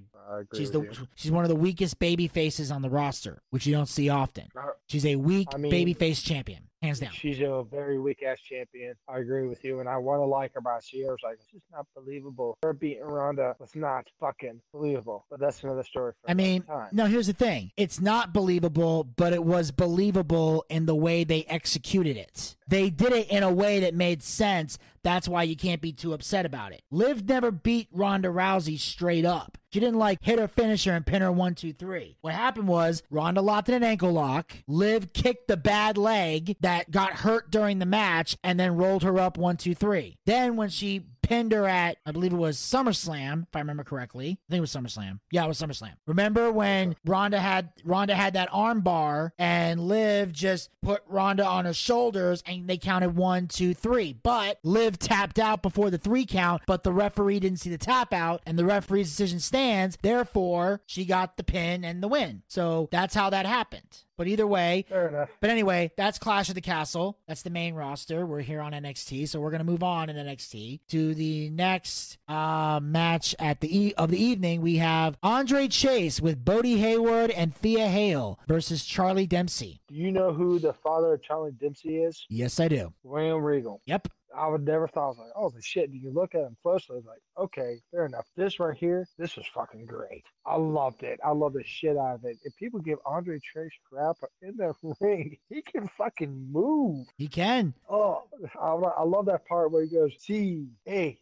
[0.56, 0.92] she's the you.
[1.16, 4.48] she's one of the weakest baby faces on the roster, which you don't see often.
[4.56, 7.12] Uh, She's a weak I mean- baby face champion, hands down.
[7.14, 8.96] She's a very weak ass champion.
[9.08, 11.14] I agree with you, and I want to like her, but her.
[11.14, 12.58] It's like it's just not believable.
[12.64, 15.26] Her beating Ronda was not fucking believable.
[15.30, 16.14] But that's another story.
[16.22, 17.72] For I mean, no, here's the thing.
[17.78, 22.56] It's not believable, but it was believable in the way they executed it.
[22.68, 24.78] They did it in a way that made sense.
[25.04, 26.82] That's why you can't be too upset about it.
[26.90, 29.58] Liv never beat Ronda Rousey straight up.
[29.72, 32.18] She didn't like hit her finisher and pin her one, two, three.
[32.22, 34.54] What happened was Ronda locked in an ankle lock.
[34.68, 39.20] Liv kicked the bad leg that got hurt during the match and then rolled her
[39.20, 40.18] up one, two, three.
[40.26, 44.38] Then when she pinned her at, I believe it was SummerSlam, if I remember correctly.
[44.48, 45.20] I think it was SummerSlam.
[45.32, 45.94] Yeah, it was SummerSlam.
[46.06, 51.66] Remember when Ronda had Ronda had that arm bar and Liv just put Ronda on
[51.66, 54.14] her shoulders and they counted one, two, three.
[54.14, 58.14] But Liv tapped out before the three count, but the referee didn't see the tap
[58.14, 59.98] out and the referee's decision stands.
[60.02, 62.44] Therefore, she got the pin and the win.
[62.48, 64.04] So that's how that happened.
[64.16, 65.30] But either way, fair enough.
[65.42, 67.18] but anyway, that's Clash of the Castle.
[67.28, 68.26] That's the main roster.
[68.28, 72.80] We're here on NXT, so we're gonna move on in NXT to the next uh,
[72.82, 74.62] match at the e- of the evening.
[74.62, 79.82] We have Andre Chase with Bodhi Hayward and Thea Hail versus Charlie Dempsey.
[79.88, 82.26] Do you know who the father of Charlie Dempsey is?
[82.30, 82.94] Yes, I do.
[83.04, 83.82] William Regal.
[83.86, 84.08] Yep.
[84.36, 85.92] I would never thought I was like, oh the shit.
[85.92, 88.26] You look at him closely, like, okay, fair enough.
[88.36, 90.24] This right here, this was fucking great.
[90.46, 91.20] I loved it.
[91.24, 92.38] I love the shit out of it.
[92.44, 97.08] If people give Andre Chase crap in the ring, he can fucking move.
[97.18, 97.74] He can.
[97.90, 98.24] Oh,
[98.60, 101.18] I, I love that part where he goes C H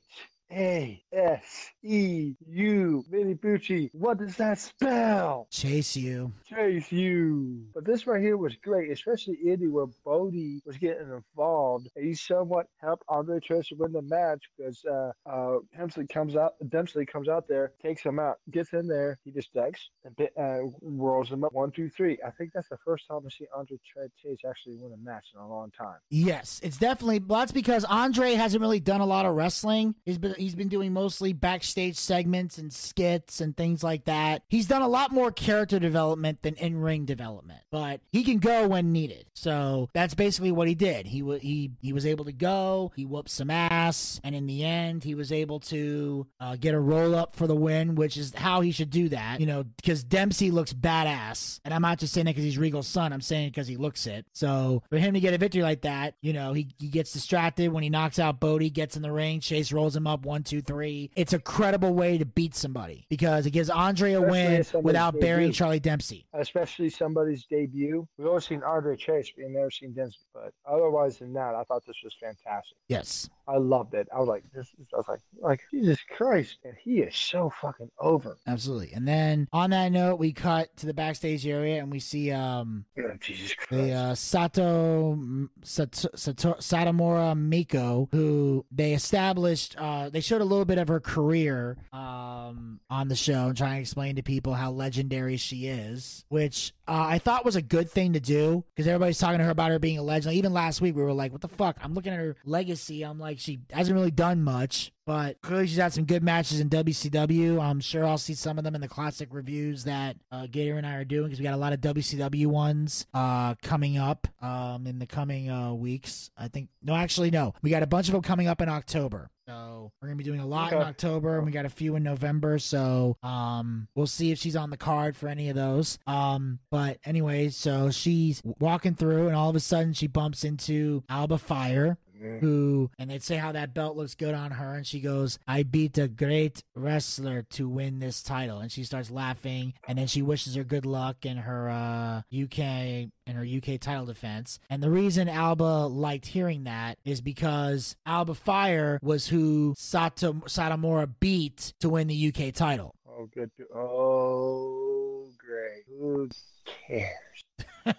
[0.52, 3.90] A S E U Vinny Bucci.
[3.94, 5.48] What does that spell?
[5.52, 6.32] Chase you.
[6.48, 7.64] Chase you.
[7.74, 11.90] But this right here was great, especially Indy where Bodhi was getting involved.
[11.96, 16.54] And he somewhat helped Andre Chase win the match because uh, uh, Dempsey comes out.
[16.70, 19.20] Dempsey comes out there, takes him out, gets in there.
[19.24, 22.18] He just ducks and uh, rolls him up one, two, three.
[22.26, 23.78] I think that's the first time I see Andre
[24.22, 25.98] Chase actually win a match in a long time.
[26.10, 27.20] Yes, it's definitely.
[27.20, 29.96] Well, that's because Andre hasn't really done a lot of wrestling.
[30.06, 34.42] He's been he's been doing mostly backstage segments and skits and things like that.
[34.50, 38.68] He's done a lot more character development than in ring development, but he can go
[38.68, 39.26] when needed.
[39.36, 41.06] So that's basically what he did.
[41.06, 42.92] He he he was able to go.
[42.96, 46.80] He whooped some ass, and in the end, he was able to uh, get a
[46.80, 49.40] roll up for the win, which is how he should do that.
[49.40, 52.88] You know, because Dempsey looks badass, and I'm not just saying that because he's Regal's
[52.88, 53.14] son.
[53.14, 54.26] I'm saying it because he looks it.
[54.34, 57.72] So for him to get a victory like that, you know, he, he gets distracted
[57.72, 60.62] when he knocks out Bodhi, gets in the ring, Chase rolls him up one, two,
[60.62, 61.12] three.
[61.18, 65.52] It's a credible way to beat somebody because it gives Andre a win without burying.
[65.52, 66.26] Charlie Dempsey.
[66.34, 68.08] especially somebody's debut.
[68.18, 70.20] We've always seen Andre Chase, but we've never seen Dempsey.
[70.34, 72.78] But otherwise than that, I thought this was fantastic.
[72.88, 73.30] Yes.
[73.48, 74.08] I loved it.
[74.16, 74.68] I was like, this.
[74.94, 78.38] I was like, like Jesus Christ, and he is so fucking over.
[78.48, 78.94] Absolutely.
[78.94, 82.86] And then on that note, we cut to the backstage area and we see um
[82.96, 83.72] Yeah, Jesus Christ.
[83.72, 85.20] the uh, Sato,
[85.64, 89.76] Sato, Sato Satomura Meiko, who they established.
[89.78, 93.76] Uh, they showed a little bit of her career um, on the show and trying
[93.76, 97.90] to explain to people how legendary she is, which uh, I thought was a good
[97.90, 100.36] thing to do because everybody's talking to her about her being a legend.
[100.36, 103.04] Even last week, we were like, "What the fuck?" I'm looking at her legacy.
[103.04, 104.92] I'm like, she hasn't really done much.
[105.06, 107.62] But clearly, she's had some good matches in WCW.
[107.62, 110.86] I'm sure I'll see some of them in the classic reviews that uh, Gator and
[110.86, 114.86] I are doing because we got a lot of WCW ones uh, coming up um,
[114.86, 116.30] in the coming uh, weeks.
[116.38, 117.54] I think, no, actually, no.
[117.62, 119.30] We got a bunch of them coming up in October.
[119.48, 122.04] So we're gonna be doing a lot in October, and we got a few in
[122.04, 122.58] November.
[122.58, 125.98] So um, we'll see if she's on the card for any of those.
[126.08, 131.04] Um, but anyway, so she's walking through, and all of a sudden she bumps into
[131.10, 131.98] Alba Fyre,
[132.40, 135.64] who and they'd say how that belt looks good on her and she goes i
[135.64, 140.22] beat a great wrestler to win this title and she starts laughing and then she
[140.22, 144.90] wishes her good luck in her uh uk in her uk title defense and the
[144.92, 151.90] reason alba liked hearing that is because alba fyre was who sato satomura beat to
[151.90, 153.52] win the uk title Oh, good.
[153.76, 155.84] Oh, great.
[155.88, 156.28] Who
[156.66, 157.44] cares?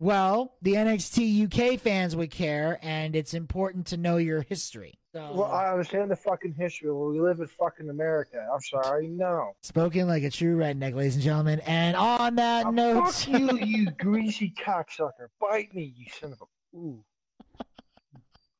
[0.00, 5.32] well the nxt uk fans would care and it's important to know your history so
[5.32, 6.92] Well, I understand the fucking history.
[6.92, 8.46] Well, we live in fucking America.
[8.52, 9.08] I'm sorry.
[9.08, 9.52] No.
[9.62, 11.60] Spoken like a true redneck, ladies and gentlemen.
[11.60, 15.28] And on that note, fuck you, you greasy cocksucker.
[15.40, 16.76] Bite me, you son of a.
[16.76, 17.02] Ooh.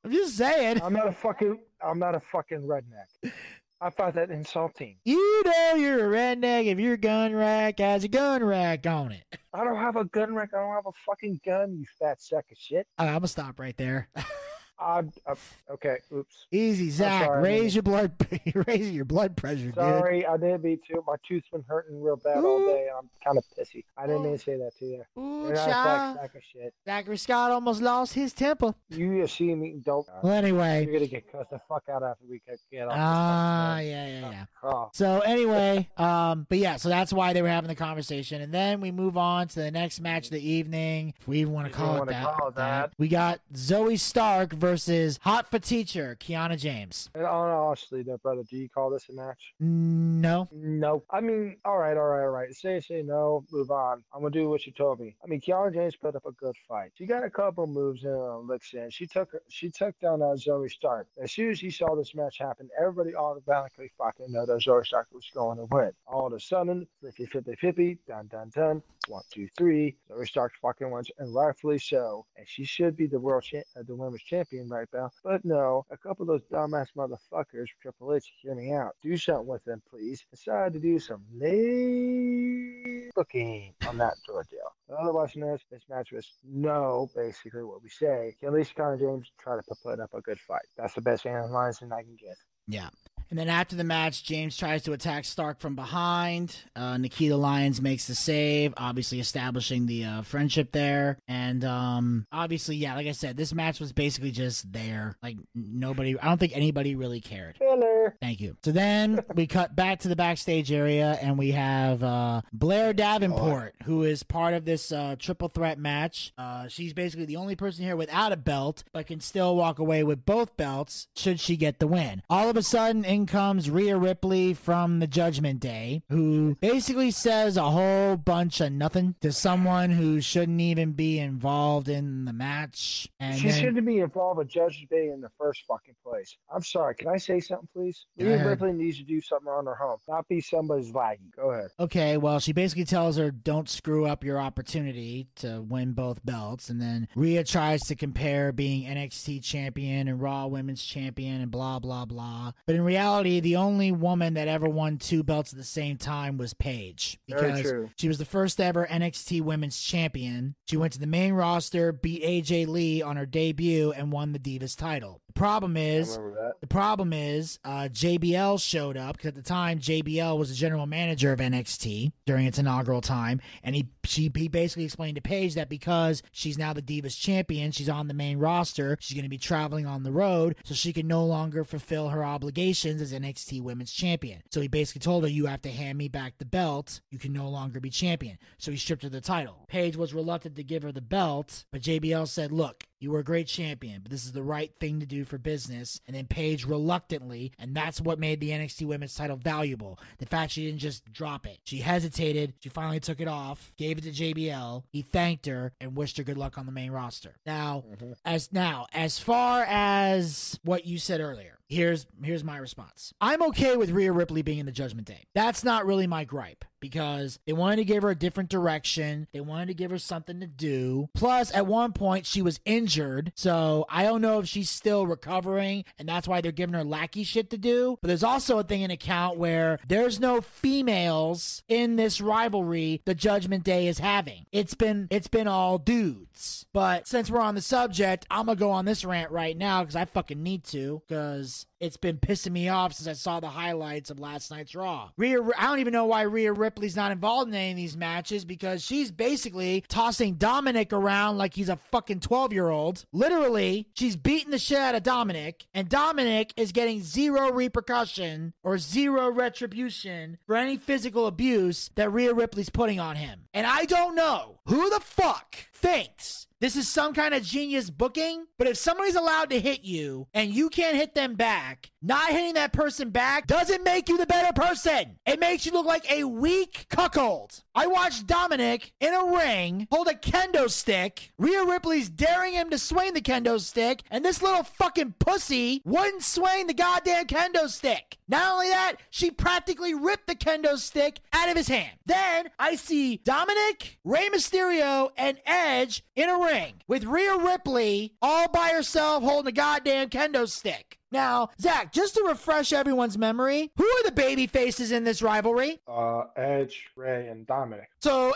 [0.05, 1.59] I'm just saying, I'm not a fucking.
[1.85, 3.07] I'm not a fucking redneck.
[3.81, 4.97] I find that insulting.
[5.05, 9.23] you know you're a redneck if your gun rack has a gun rack on it.
[9.53, 10.51] I don't have a gun rack.
[10.53, 11.77] I don't have a fucking gun.
[11.79, 12.87] You fat sack of shit.
[12.99, 14.09] I'm gonna stop right there.
[14.81, 15.35] I'm, uh,
[15.73, 15.97] okay.
[16.15, 16.47] Oops.
[16.53, 17.27] Easy, Zach.
[17.27, 18.13] sorry, raise your blood,
[18.67, 19.75] raise your blood pressure, dude.
[19.75, 21.03] Sorry, I didn't mean to.
[21.07, 22.87] My tooth's been hurting real bad all day.
[22.89, 23.85] and I'm kind of pissy.
[23.97, 25.03] I didn't mean to say that to you.
[25.19, 26.75] Ooh, You're not a fat sack of shit.
[26.85, 28.73] Zachary Scott almost lost his temper.
[28.91, 29.81] You just see me.
[29.85, 30.07] Don't.
[30.23, 32.95] Well, anyway, You're gonna get cussed the fuck out after we get off.
[32.97, 34.45] ah, fucking yeah, yeah, yeah.
[34.63, 34.91] Oh.
[34.93, 38.81] So anyway, um, but yeah, so that's why they were having the conversation, and then
[38.81, 41.73] we move on to the next match of the evening, if we even want to
[41.73, 42.25] call it that.
[42.25, 42.93] call it that.
[42.97, 47.09] We got Zoe Stark versus Hot for Teacher Kiana James.
[47.15, 49.55] And honestly, though, brother, do you call this a match?
[49.61, 51.03] No, No.
[51.11, 52.55] I mean, all right, all right, all right.
[52.55, 54.03] Say, say no, move on.
[54.13, 55.17] I'm gonna do what you told me.
[55.25, 56.91] I mean, Kiana James put up a good fight.
[56.97, 58.91] She got a couple moves in on licks in.
[58.91, 61.07] She took her, she took down that Zoe Stark.
[61.23, 65.09] As soon as she saw this match happen, everybody automatically fucking know that Zoe Stark
[65.13, 65.93] was going to win.
[66.07, 68.83] All of a sudden, flippy, flippy, flippy, dun, dun, dun.
[69.09, 69.97] One, two, three.
[70.09, 72.27] Zoe Stark fucking wins, and rightfully so.
[72.37, 75.11] And she should be the world, cha- uh, the women's champion right now.
[75.23, 78.97] But no, a couple of those dumbass motherfuckers, Triple H, hear me out.
[79.03, 80.25] Do something with them, please.
[80.31, 84.57] Decided to do some late booking on that Georgia.
[84.99, 88.35] Otherwise, this, this match was no, basically what we say.
[88.43, 90.67] At least Connor James try to put- put up a good fight.
[90.77, 92.37] That's the best analyzing I can get.
[92.67, 92.89] Yeah.
[93.31, 96.57] And then after the match, James tries to attack Stark from behind.
[96.75, 101.19] Uh, Nikita Lyons makes the save, obviously establishing the uh, friendship there.
[101.29, 105.17] And um, obviously, yeah, like I said, this match was basically just there.
[105.23, 107.57] Like nobody, I don't think anybody really cared.
[107.59, 108.17] Filler.
[108.21, 108.57] Thank you.
[108.65, 113.75] So then we cut back to the backstage area and we have uh, Blair Davenport,
[113.85, 116.33] who is part of this uh, triple threat match.
[116.39, 120.03] Uh, she's basically the only person here without a belt, but can still walk away
[120.03, 122.23] with both belts should she get the win.
[122.31, 127.57] All of a sudden, in comes Rhea Ripley from the Judgment Day, who basically says
[127.57, 133.09] a whole bunch of nothing to someone who shouldn't even be involved in the match.
[133.21, 136.37] And She then- shouldn't be involved with Judgment Day in the first fucking place.
[136.53, 136.95] I'm sorry.
[136.95, 138.07] Can I say something, please?
[138.17, 138.47] Rhea ahead.
[138.47, 141.31] Ripley needs to do something on her home, not be somebody's laggy.
[141.37, 141.71] Go ahead.
[141.81, 146.71] Okay, well, she basically tells her, don't screw up your opportunity to win both belts.
[146.71, 151.79] And then Rhea tries to compare being NXT champion and Raw Women's champion and blah,
[151.79, 152.53] blah, blah.
[152.67, 153.08] But in reality,
[153.41, 157.19] the only woman that ever won two belts at the same time was Paige.
[157.27, 157.91] Because true.
[157.97, 160.55] she was the first ever NXT Women's champion.
[160.69, 164.39] She went to the main roster, beat AJ Lee on her debut, and won the
[164.39, 165.21] Divas title.
[165.29, 166.19] The problem is.
[166.61, 170.87] The problem is, uh, JBL showed up because at the time JBL was the general
[170.87, 175.55] manager of NXT during its inaugural time, and he she he basically explained to Paige
[175.55, 179.29] that because she's now the Divas champion, she's on the main roster, she's going to
[179.29, 183.63] be traveling on the road, so she can no longer fulfill her obligations as NXT
[183.63, 184.43] Women's Champion.
[184.51, 187.01] So he basically told her, "You have to hand me back the belt.
[187.11, 189.67] You can no longer be champion." So he stripped her the title.
[189.69, 193.25] Paige was reluctant to give her the belt, but JBL said, "Look." You were a
[193.25, 196.01] great champion, but this is the right thing to do for business.
[196.07, 199.99] And then Paige reluctantly, and that's what made the NXT Women's title valuable.
[200.19, 201.61] The fact she didn't just drop it.
[201.65, 202.55] She hesitated.
[202.61, 204.85] She finally took it off, gave it to JBL.
[204.91, 207.37] He thanked her and wished her good luck on the main roster.
[207.47, 208.13] Now, mm-hmm.
[208.25, 213.13] as now, as far as what you said earlier, here's here's my response.
[213.21, 215.27] I'm okay with Rhea Ripley being in the Judgment Day.
[215.35, 216.65] That's not really my gripe.
[216.81, 219.27] because they wanted to give her a different direction.
[219.33, 221.09] They wanted to give her something to do.
[221.15, 223.33] Plus, at one point, she was injured.
[223.35, 227.25] So I don't know if she's still recovering and that's why they're giving her lackey
[227.25, 227.99] shit to do.
[228.01, 233.15] But there's also a thing in account where there's no females in this rivalry the
[233.15, 234.47] Judgment Day is having.
[234.53, 236.67] It's been it's been all dudes.
[236.73, 239.97] But since we're on the subject, I'm gonna go on this rant right now because
[239.97, 244.11] I fucking need to because it's been pissing me off since I saw the highlights
[244.11, 245.11] of last night's Raw.
[245.17, 248.45] Rhea, I don't even know why Rhea Ripley's not involved in any of these matches
[248.45, 253.05] because she's basically tossing Dominic around like he's a fucking 12 year old.
[253.13, 258.79] Literally, she's beating the shit out of Dominic, and Dominic is getting zero repercussion or
[258.79, 263.43] zero retribution for any physical abuse that Rhea Ripley's putting on him.
[263.55, 268.47] And I don't know who the fuck thinks this is some kind of genius booking,
[268.59, 272.55] but if somebody's allowed to hit you and you can't hit them back, not hitting
[272.55, 275.19] that person back doesn't make you the better person.
[275.27, 277.63] It makes you look like a weak cuckold.
[277.75, 281.33] I watched Dominic in a ring hold a kendo stick.
[281.39, 286.23] Rhea Ripley's daring him to swing the kendo stick, and this little fucking pussy wouldn't
[286.23, 288.19] swing the goddamn kendo stick.
[288.29, 291.99] Not only that, she practically ripped the kendo stick out of his hand.
[292.05, 298.49] Then I see Dominic, Rey Mysterio, and Edge in a ring with Rhea Ripley all
[298.49, 300.99] by herself holding a goddamn kendo stick.
[301.13, 305.79] Now, Zach, just to refresh everyone's memory, who are the baby faces in this rivalry?
[305.87, 307.89] Uh, Edge, Rey, and Dominic.
[308.01, 308.35] So,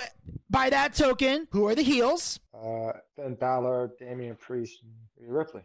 [0.48, 2.38] by that token, who are the heels?
[2.54, 5.62] Uh, Finn Balor, Damian Priest, and Rhea Ripley.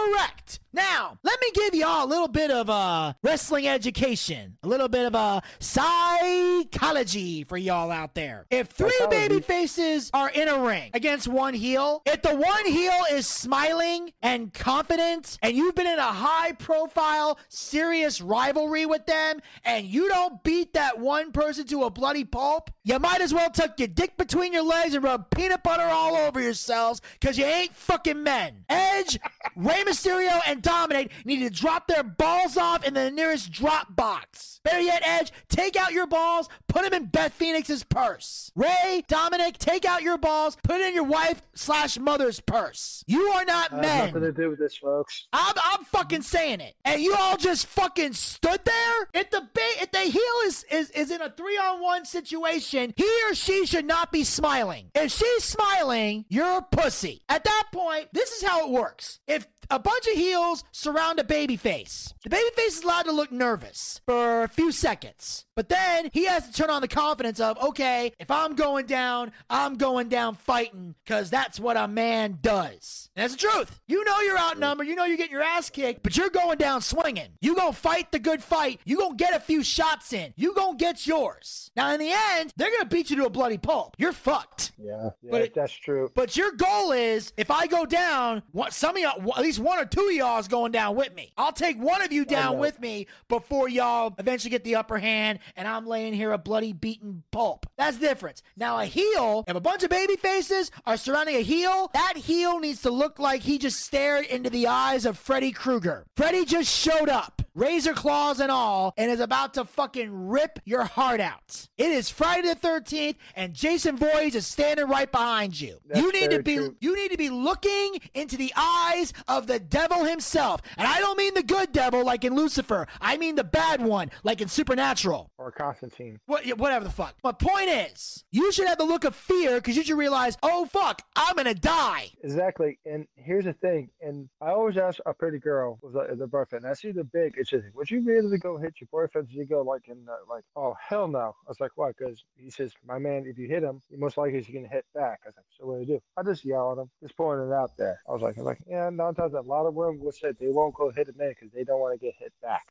[0.00, 0.60] Correct.
[0.72, 5.04] Now, let me give y'all a little bit of a wrestling education, a little bit
[5.04, 8.46] of a psychology for y'all out there.
[8.50, 9.28] If three Psychology.
[9.28, 14.12] baby faces are in a ring against one heel, if the one heel is smiling
[14.22, 20.08] and confident, and you've been in a high profile, serious rivalry with them, and you
[20.08, 23.88] don't beat that one person to a bloody pulp, you might as well tuck your
[23.88, 28.22] dick between your legs and rub peanut butter all over yourselves because you ain't fucking
[28.22, 28.64] men.
[28.68, 29.18] Edge,
[29.56, 34.60] Rey Mysterio, and Dominic need to drop their balls off in the nearest drop box.
[34.62, 38.52] Better yet, Edge, take out your balls, put them in Beth Phoenix's purse.
[38.54, 43.02] Rey, Dominic, take out your balls, put it in your wife slash mother's purse.
[43.06, 44.06] You are not has men.
[44.06, 45.26] nothing to do with this, folks.
[45.32, 49.08] I'm, I'm fucking saying it, and you all just fucking stood there.
[49.14, 52.94] If the ba- if the heel is, is is in a three on one situation,
[52.96, 54.90] he or she should not be smiling.
[54.94, 57.22] If she's smiling, you're a pussy.
[57.28, 59.20] At that point, this is how it works.
[59.26, 63.12] If a bunch of heels surround a baby face, the baby face is allowed to
[63.12, 65.46] look nervous for a few seconds.
[65.56, 69.32] But then he has to turn on the confidence of, okay, if I'm going down,
[69.50, 73.10] I'm going down fighting because that's what a man does.
[73.14, 73.80] And that's the truth.
[73.86, 74.86] You know you're outnumbered.
[74.86, 77.28] You know you're getting your ass kicked, but you're going down swinging.
[77.40, 78.80] You gonna fight the good fight.
[78.84, 80.32] You gonna get a few shots in.
[80.36, 81.70] You gonna get yours.
[81.76, 83.96] Now in the end, they're gonna beat you to a bloody pulp.
[83.98, 84.72] You're fucked.
[84.78, 86.10] Yeah, yeah, But it- that's true.
[86.14, 89.78] But your goal is, if I go down, what, some of y'all, at least one
[89.78, 91.32] or two of y'all is going down with me.
[91.36, 95.38] I'll take one of you down with me before y'all eventually get the upper hand,
[95.56, 97.66] and I'm laying here a bloody beaten pulp.
[97.76, 98.42] That's the difference.
[98.56, 102.58] Now a heel, if a bunch of baby faces are surrounding a heel, that heel
[102.58, 106.06] needs to look like he just stared into the eyes of Freddy Krueger.
[106.16, 110.84] Freddy just showed up, razor claws and all, and is about to fucking rip your
[110.84, 111.68] heart out.
[111.76, 115.78] It is Friday the 13th, and Jason Voorhees is standing right behind you.
[115.86, 116.76] That's you need to be true.
[116.80, 120.62] you need to be looking into the eyes of the devil himself.
[120.78, 122.86] And I don't mean the good devil like in Lucifer.
[123.00, 125.30] I mean the bad one like in Supernatural.
[125.36, 126.18] Or Constantine.
[126.26, 127.14] What, whatever the fuck.
[127.22, 130.64] My point is, you should have the look of fear because you should realize, oh
[130.64, 132.08] fuck, I'm gonna die.
[132.24, 132.78] Exactly.
[132.86, 133.90] And here's the thing.
[134.00, 136.66] And I always ask a pretty girl was uh, the boyfriend.
[136.66, 137.34] I see the big.
[137.36, 139.28] It's just, would you really go hit your boyfriend?
[139.28, 141.34] Did you go like in uh, like, oh hell no?
[141.46, 141.96] I was like, what?
[141.96, 144.84] Because he says, my man, if you hit him, you most likely he's gonna hit
[144.94, 145.20] back.
[145.24, 146.00] I was like, so what do you do?
[146.16, 147.98] I just yell at him, just pointing it out there.
[148.08, 148.88] I was like, I'm like, yeah.
[148.90, 151.50] Nine times a lot of women will say they won't go hit a man because
[151.52, 152.66] they don't want to get hit back.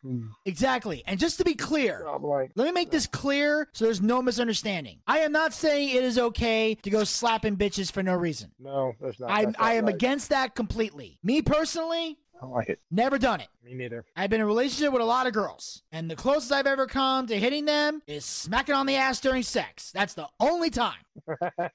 [0.45, 1.03] Exactly.
[1.05, 4.21] And just to be clear, I'm like, Let me make this clear so there's no
[4.21, 4.99] misunderstanding.
[5.07, 8.51] I am not saying it is okay to go slapping bitches for no reason.
[8.59, 9.29] no, that's not.
[9.29, 9.95] I, that's not I am right.
[9.95, 11.17] against that completely.
[11.23, 12.79] Me personally, I don't like it.
[12.89, 13.47] never done it.
[13.63, 14.05] Me neither.
[14.15, 16.87] I've been in a relationship with a lot of girls, and the closest I've ever
[16.87, 19.91] come to hitting them is smacking on the ass during sex.
[19.91, 20.99] That's the only time.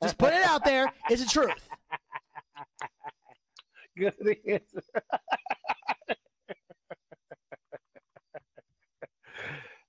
[0.02, 0.90] Just put it out there.
[1.10, 1.68] It's the truth.
[3.98, 4.14] Good
[4.48, 4.82] answer.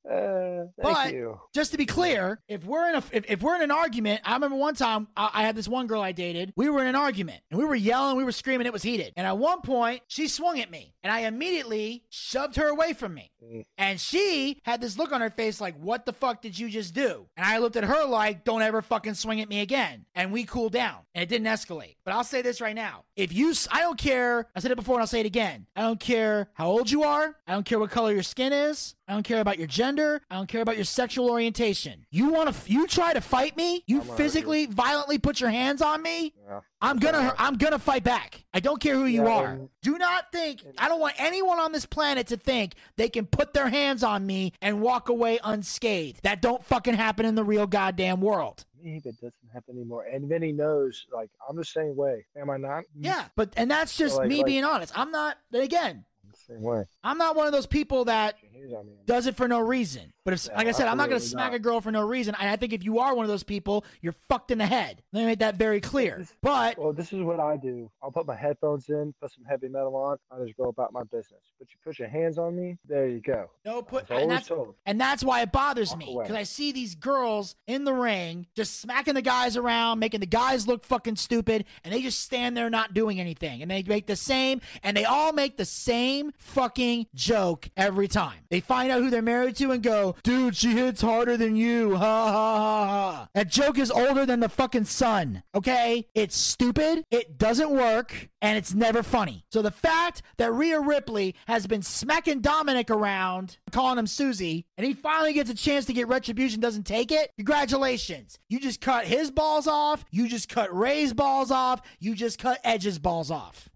[0.10, 1.40] Uh, But- you.
[1.54, 4.34] Just to be clear, if we're in a if, if we're in an argument, I
[4.34, 6.54] remember one time I, I had this one girl I dated.
[6.56, 9.14] We were in an argument and we were yelling, we were screaming, it was heated.
[9.16, 13.14] And at one point, she swung at me, and I immediately shoved her away from
[13.14, 13.32] me.
[13.78, 16.94] And she had this look on her face like, what the fuck did you just
[16.94, 17.28] do?
[17.38, 20.06] And I looked at her like, don't ever fucking swing at me again.
[20.16, 21.96] And we cooled down and it didn't escalate.
[22.04, 23.04] But I'll say this right now.
[23.16, 25.68] If you, I don't care, I said it before and I'll say it again.
[25.76, 27.36] I don't care how old you are.
[27.48, 28.96] I don't care what color your skin is.
[29.08, 30.22] I don't care about your gender.
[30.32, 32.06] I don't care about your sexual orientation.
[32.10, 33.84] You want to, you try to fight me?
[33.86, 36.34] You physically, violently put your hands on me?
[36.48, 36.62] Yeah.
[36.86, 37.34] I'm gonna.
[37.38, 38.44] I'm gonna fight back.
[38.54, 39.48] I don't care who you Yeah, are.
[39.54, 43.26] and- Do not think I don't want anyone on this planet to think they can
[43.26, 46.22] put their hands on me and walk away unscathed.
[46.24, 48.66] That don't fucking happen in the real goddamn world.
[48.82, 50.04] Me, that doesn't happen anymore.
[50.04, 52.24] And then he knows, like, I'm the same way.
[52.40, 52.84] Am I not?
[52.96, 54.98] Yeah, but and that's just like- me like- being honest.
[54.98, 56.06] I'm not then again,
[56.48, 56.86] same way.
[57.04, 58.94] I'm not one of those people that Here's on me.
[59.06, 60.14] does it for no reason.
[60.24, 61.56] But if, Yeah, like I said, I'm not gonna smack not.
[61.56, 62.36] a girl for no reason.
[62.40, 65.04] And I think if you are one of those people, you're fucked in the head.
[65.14, 66.26] Let me make that very clear.
[66.42, 67.92] But Well, this is what I do.
[68.02, 70.18] I'll put my headphones in, put some heavy metal on.
[70.32, 71.42] I just go about my business.
[71.60, 73.50] But you put your hands on me, there you go.
[73.66, 74.76] no put and that's told.
[74.86, 78.48] And that's why it bothers Walk me because I see these girls in the ring
[78.56, 82.58] just smacking the guys around, making the guys look fucking stupid, and they just stand
[82.58, 83.62] there not doing anything.
[83.62, 88.40] And they make the same, and they all make the same fucking joke every time.
[88.50, 91.96] They find out who they're married to and go, dude, she hits harder than you.
[92.06, 93.30] Ha ha ha ha.
[93.34, 96.08] That joke is older than the fucking sun, okay?
[96.14, 99.44] It's stupid, it doesn't work, and it's never funny.
[99.52, 104.86] So the fact that Rhea Ripley has been smacking Dominic around, calling him Susie, and
[104.86, 108.38] he finally gets a chance to get retribution, doesn't take it, congratulations.
[108.50, 112.60] You just cut his balls off, you just cut Rey's balls off, you just cut
[112.64, 113.70] Edge's balls off.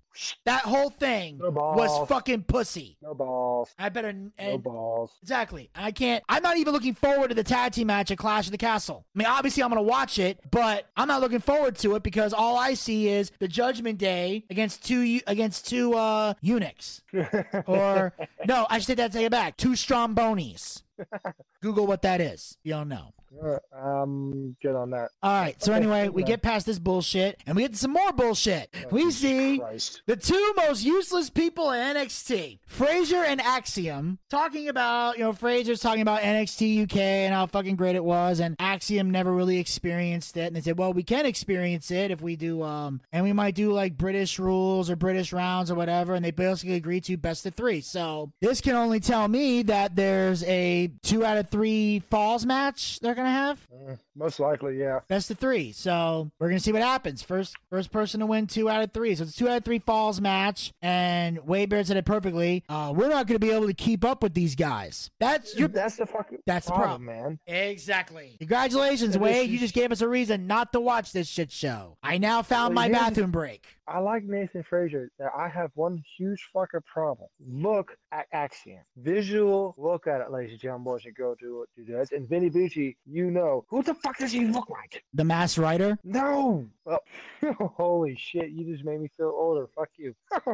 [0.45, 2.97] That whole thing No was fucking pussy.
[3.01, 3.73] No balls.
[3.77, 4.11] I better.
[4.13, 5.11] No balls.
[5.21, 5.69] Exactly.
[5.75, 6.23] I can't.
[6.27, 9.05] I'm not even looking forward to the tag team match at Clash of the Castle.
[9.15, 12.03] I mean, obviously, I'm going to watch it, but I'm not looking forward to it
[12.03, 17.01] because all I see is the Judgment Day against two against two uh, eunuchs,
[17.67, 18.13] or
[18.45, 19.55] no, I should take that take it back.
[19.57, 20.83] Two strong Strombonies.
[21.61, 22.57] Google what that is.
[22.63, 23.13] You don't know.
[23.43, 25.11] Uh, I'm good on that.
[25.21, 25.61] All right.
[25.61, 26.29] So Okay, anyway, we yeah.
[26.29, 28.73] get past this bullshit, and we get some more bullshit.
[28.91, 30.01] We see Christ.
[30.07, 35.79] the two most useless people in NXT, Frazier and Axiom, talking about, you know, Frazier's
[35.79, 40.35] talking about NXT UK and how fucking great it was, and Axiom never really experienced
[40.37, 40.47] it.
[40.47, 43.55] And they said, well, we can experience it if we do, um, and we might
[43.55, 46.15] do like British rules or British rounds or whatever.
[46.15, 47.81] And they basically agreed to best of three.
[47.81, 52.99] So this can only tell me that there's a two out of three falls match
[52.99, 53.59] they're gonna have.
[53.73, 54.99] Mm, most likely, yeah.
[55.07, 55.71] Best of three.
[55.71, 57.21] So we're gonna see what happens.
[57.21, 59.15] First first person to win two out of three.
[59.15, 60.71] So it's two out of three falls match.
[60.81, 62.63] And Wade Barrett said it perfectly.
[62.69, 65.09] Uh, we're not gonna be able to keep up with these guys.
[65.19, 67.39] That's your That's the fucking That's the problem, problem.
[67.47, 67.55] man.
[67.69, 68.35] Exactly.
[68.39, 69.49] Congratulations, And Wade.
[69.49, 71.97] You just gave us a reason not to watch this shit show.
[72.03, 73.65] I now found Well, my bathroom break.
[73.89, 75.09] I like Nathan Frazier.
[75.19, 77.27] Now, I have one huge fucking problem.
[77.45, 78.81] Look at Axiom.
[78.97, 82.11] Visual look at it, ladies and gentlemen, boys and girls who do this.
[82.11, 83.65] And Vinny Bucci, you know.
[83.69, 85.03] Who the fuck does he look like?
[85.15, 85.97] The Mass Writer.
[86.03, 86.67] No!
[86.85, 86.99] Well,
[87.77, 89.67] holy shit, you just made me feel older.
[89.75, 90.13] Fuck you.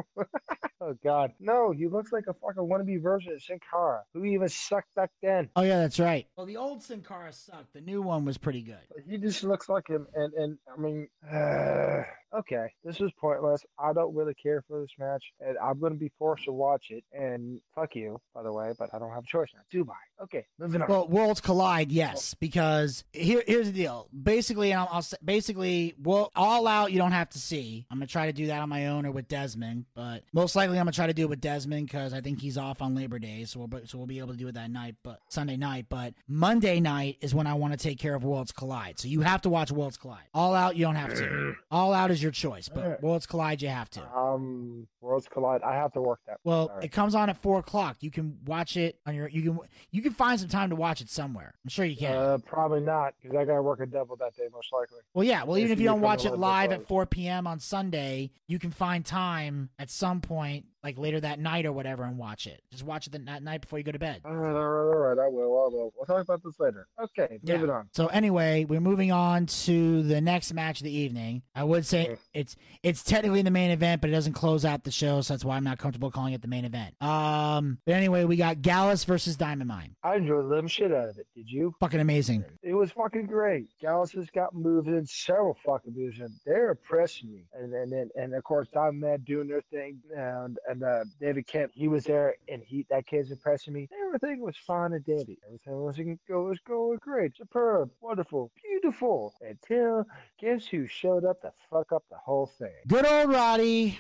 [0.82, 1.34] oh, God.
[1.40, 5.12] No, he looks like a fucking wannabe version of Sin Cara, who even sucked back
[5.22, 5.50] then.
[5.58, 6.26] Oh yeah, that's right.
[6.38, 7.74] Well, the old Sin Cara sucked.
[7.74, 8.78] The new one was pretty good.
[9.10, 12.04] He just looks like him, and and I mean, uh,
[12.40, 13.62] okay, this is pointless.
[13.80, 16.86] I don't really care for this match, and I'm going to be forced to watch
[16.90, 17.04] it.
[17.12, 19.62] And fuck you, by the way, but I don't have a choice now.
[19.72, 20.24] Do I?
[20.24, 20.88] Okay, moving on.
[20.88, 22.38] Well, worlds collide, yes, oh.
[22.40, 24.08] because here, here's the deal.
[24.24, 26.92] Basically, I'll, I'll say- basically, well, all out.
[26.92, 27.86] You don't have to see.
[27.92, 30.78] I'm gonna try to do that on my own or with Desmond, but most likely
[30.78, 33.20] I'm gonna try to do it with Desmond because I think he's off on Labor
[33.20, 35.58] Day, so we'll be- so we'll be able to do it that night, but Sunday
[35.58, 35.88] night.
[35.90, 39.00] But Monday night is when I want to take care of Worlds Collide.
[39.00, 40.24] So you have to watch Worlds Collide.
[40.34, 41.56] All out, you don't have to.
[41.72, 44.02] All out is your choice, but Worlds Collide, you have to.
[44.16, 45.62] um, worlds collide.
[45.62, 46.38] I have to work that.
[46.44, 46.86] Well, Sorry.
[46.86, 47.98] it comes on at four o'clock.
[48.02, 49.28] You can watch it on your.
[49.30, 49.60] You can
[49.92, 51.54] you can find some time to watch it somewhere.
[51.64, 52.16] I'm sure you can.
[52.16, 55.00] Uh, probably not, because I got to work a double that day, most likely.
[55.14, 55.44] well, yeah.
[55.44, 57.48] Well, even if you don't watch it live at 4 p.m.
[57.48, 62.04] on Sunday, you can find time at some point, like later that night or whatever,
[62.04, 62.62] and watch it.
[62.72, 64.22] Just watch it the, that night before you go to bed.
[64.24, 65.26] All right, all right, all right.
[65.26, 65.42] I will.
[65.42, 65.94] I will.
[65.98, 66.88] We'll talk about this later.
[67.04, 67.56] Okay, Yeah.
[67.56, 67.90] moving on.
[67.92, 71.42] So anyway, we're moving on to the next match of the evening.
[71.56, 72.18] I would say Mm.
[72.36, 75.44] it's it's technically the main event, but it doesn't close out the show, so that's
[75.44, 76.94] why I'm not comfortable calling it the main event.
[77.02, 79.96] Um, but anyway, we got Gallus versus Diamond Mine.
[80.04, 81.26] I enjoyed the living shit out of it.
[81.36, 81.74] Did you?
[81.80, 82.46] Fucking amazing.
[82.62, 83.70] It was fucking great.
[83.82, 87.46] Gallus has got moves in several fucking moves, and they're impressing me.
[87.54, 91.44] And and and, and of course, Diamond Mine doing their thing, and and uh, Damon
[91.44, 93.88] Kemp, he was there, and he that kid's impressing me.
[94.08, 95.38] Everything was fine and dandy.
[95.46, 99.34] Everything was go was going great, superb, wonderful, beautiful.
[99.42, 100.06] Until
[100.40, 102.74] guess who showed up to fuck up the whole thing?
[102.88, 104.00] Good old Roddy.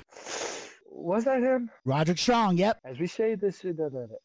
[0.98, 1.70] Was that him?
[1.84, 2.58] Roderick Strong.
[2.58, 2.80] Yep.
[2.86, 3.78] As we say this in,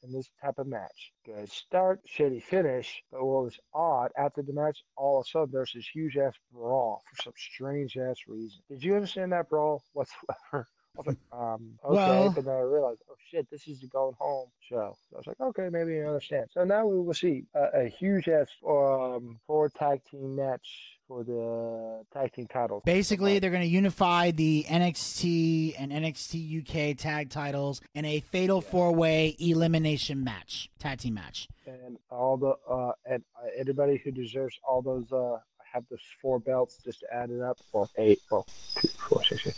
[0.04, 3.02] in this type of match, good start, shitty finish.
[3.10, 6.34] But what was odd after the match, all of a sudden there's this huge ass
[6.52, 8.60] brawl for some strange ass reason.
[8.68, 10.68] Did you understand that brawl whatsoever?
[10.96, 13.86] I was like, um, okay, Well- but then I realized, oh shit, this is the
[13.86, 14.96] going home show.
[15.10, 16.46] So I was like, okay, maybe I understand.
[16.52, 21.22] So now we will see a, a huge ass um four tag team match for
[21.24, 22.82] the tag team titles.
[22.84, 26.60] Basically, they're going to unify the NXT and NXT
[26.92, 31.48] UK tag titles in a fatal four way elimination match, tag team match.
[31.66, 35.38] and all the uh and uh, anybody who deserves all those uh
[35.72, 38.44] have those four belts just to add it up or eight well
[38.80, 39.54] two four six eight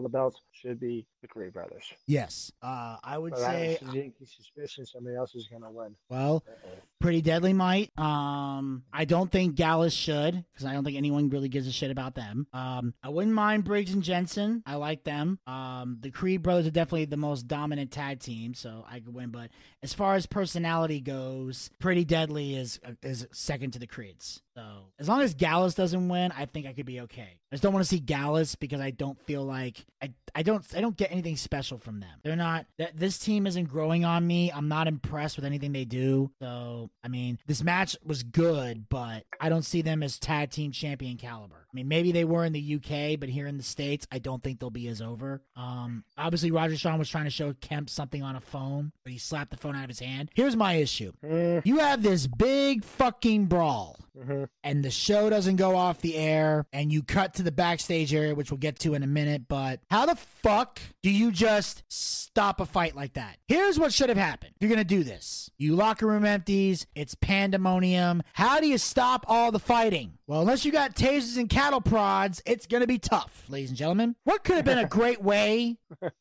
[0.00, 2.50] all the belts should be the Creed brothers Yes.
[2.62, 6.42] Uh, I would but I say, have a suspicion somebody else is gonna win well,
[6.48, 6.70] Uh-oh.
[7.00, 7.90] Pretty Deadly might.
[7.98, 11.90] Um, I don't think Gallus should because I don't think anyone really gives a shit
[11.90, 12.46] about them.
[12.52, 14.62] Um, I wouldn't mind Briggs and Jensen.
[14.66, 15.38] I like them.
[15.46, 19.30] Um, the Creed brothers are definitely the most dominant tag team, so I could win.
[19.30, 19.50] But
[19.82, 24.42] as far as personality goes, Pretty Deadly is is second to the Creeds.
[24.54, 24.62] So
[24.98, 27.38] as long as Gallus doesn't win, I think I could be okay.
[27.50, 30.64] I just don't want to see Gallus because I don't feel like I I don't
[30.76, 32.10] I don't get anything special from them.
[32.22, 34.50] They're not that this team isn't growing on me.
[34.52, 36.30] I'm not impressed with anything they do.
[36.40, 40.72] So I mean, this match was good, but I don't see them as tag team
[40.72, 41.66] champion caliber.
[41.70, 44.42] I mean, maybe they were in the UK, but here in the states, I don't
[44.42, 45.40] think they'll be as over.
[45.54, 49.18] Um, obviously, Roger Strong was trying to show Kemp something on a phone, but he
[49.18, 50.30] slapped the phone out of his hand.
[50.34, 54.48] Here's my issue: Mm, you have this big fucking brawl mhm.
[54.62, 58.34] and the show doesn't go off the air and you cut to the backstage area
[58.34, 62.60] which we'll get to in a minute but how the fuck do you just stop
[62.60, 63.36] a fight like that?
[63.48, 64.54] Here's what should have happened.
[64.60, 65.50] You're gonna do this.
[65.58, 68.22] You locker room empties it's pandemonium.
[68.34, 72.40] How do you stop all the fighting well unless you got tasers and cattle prods
[72.46, 75.76] it's gonna be tough ladies and gentlemen what could have been a great way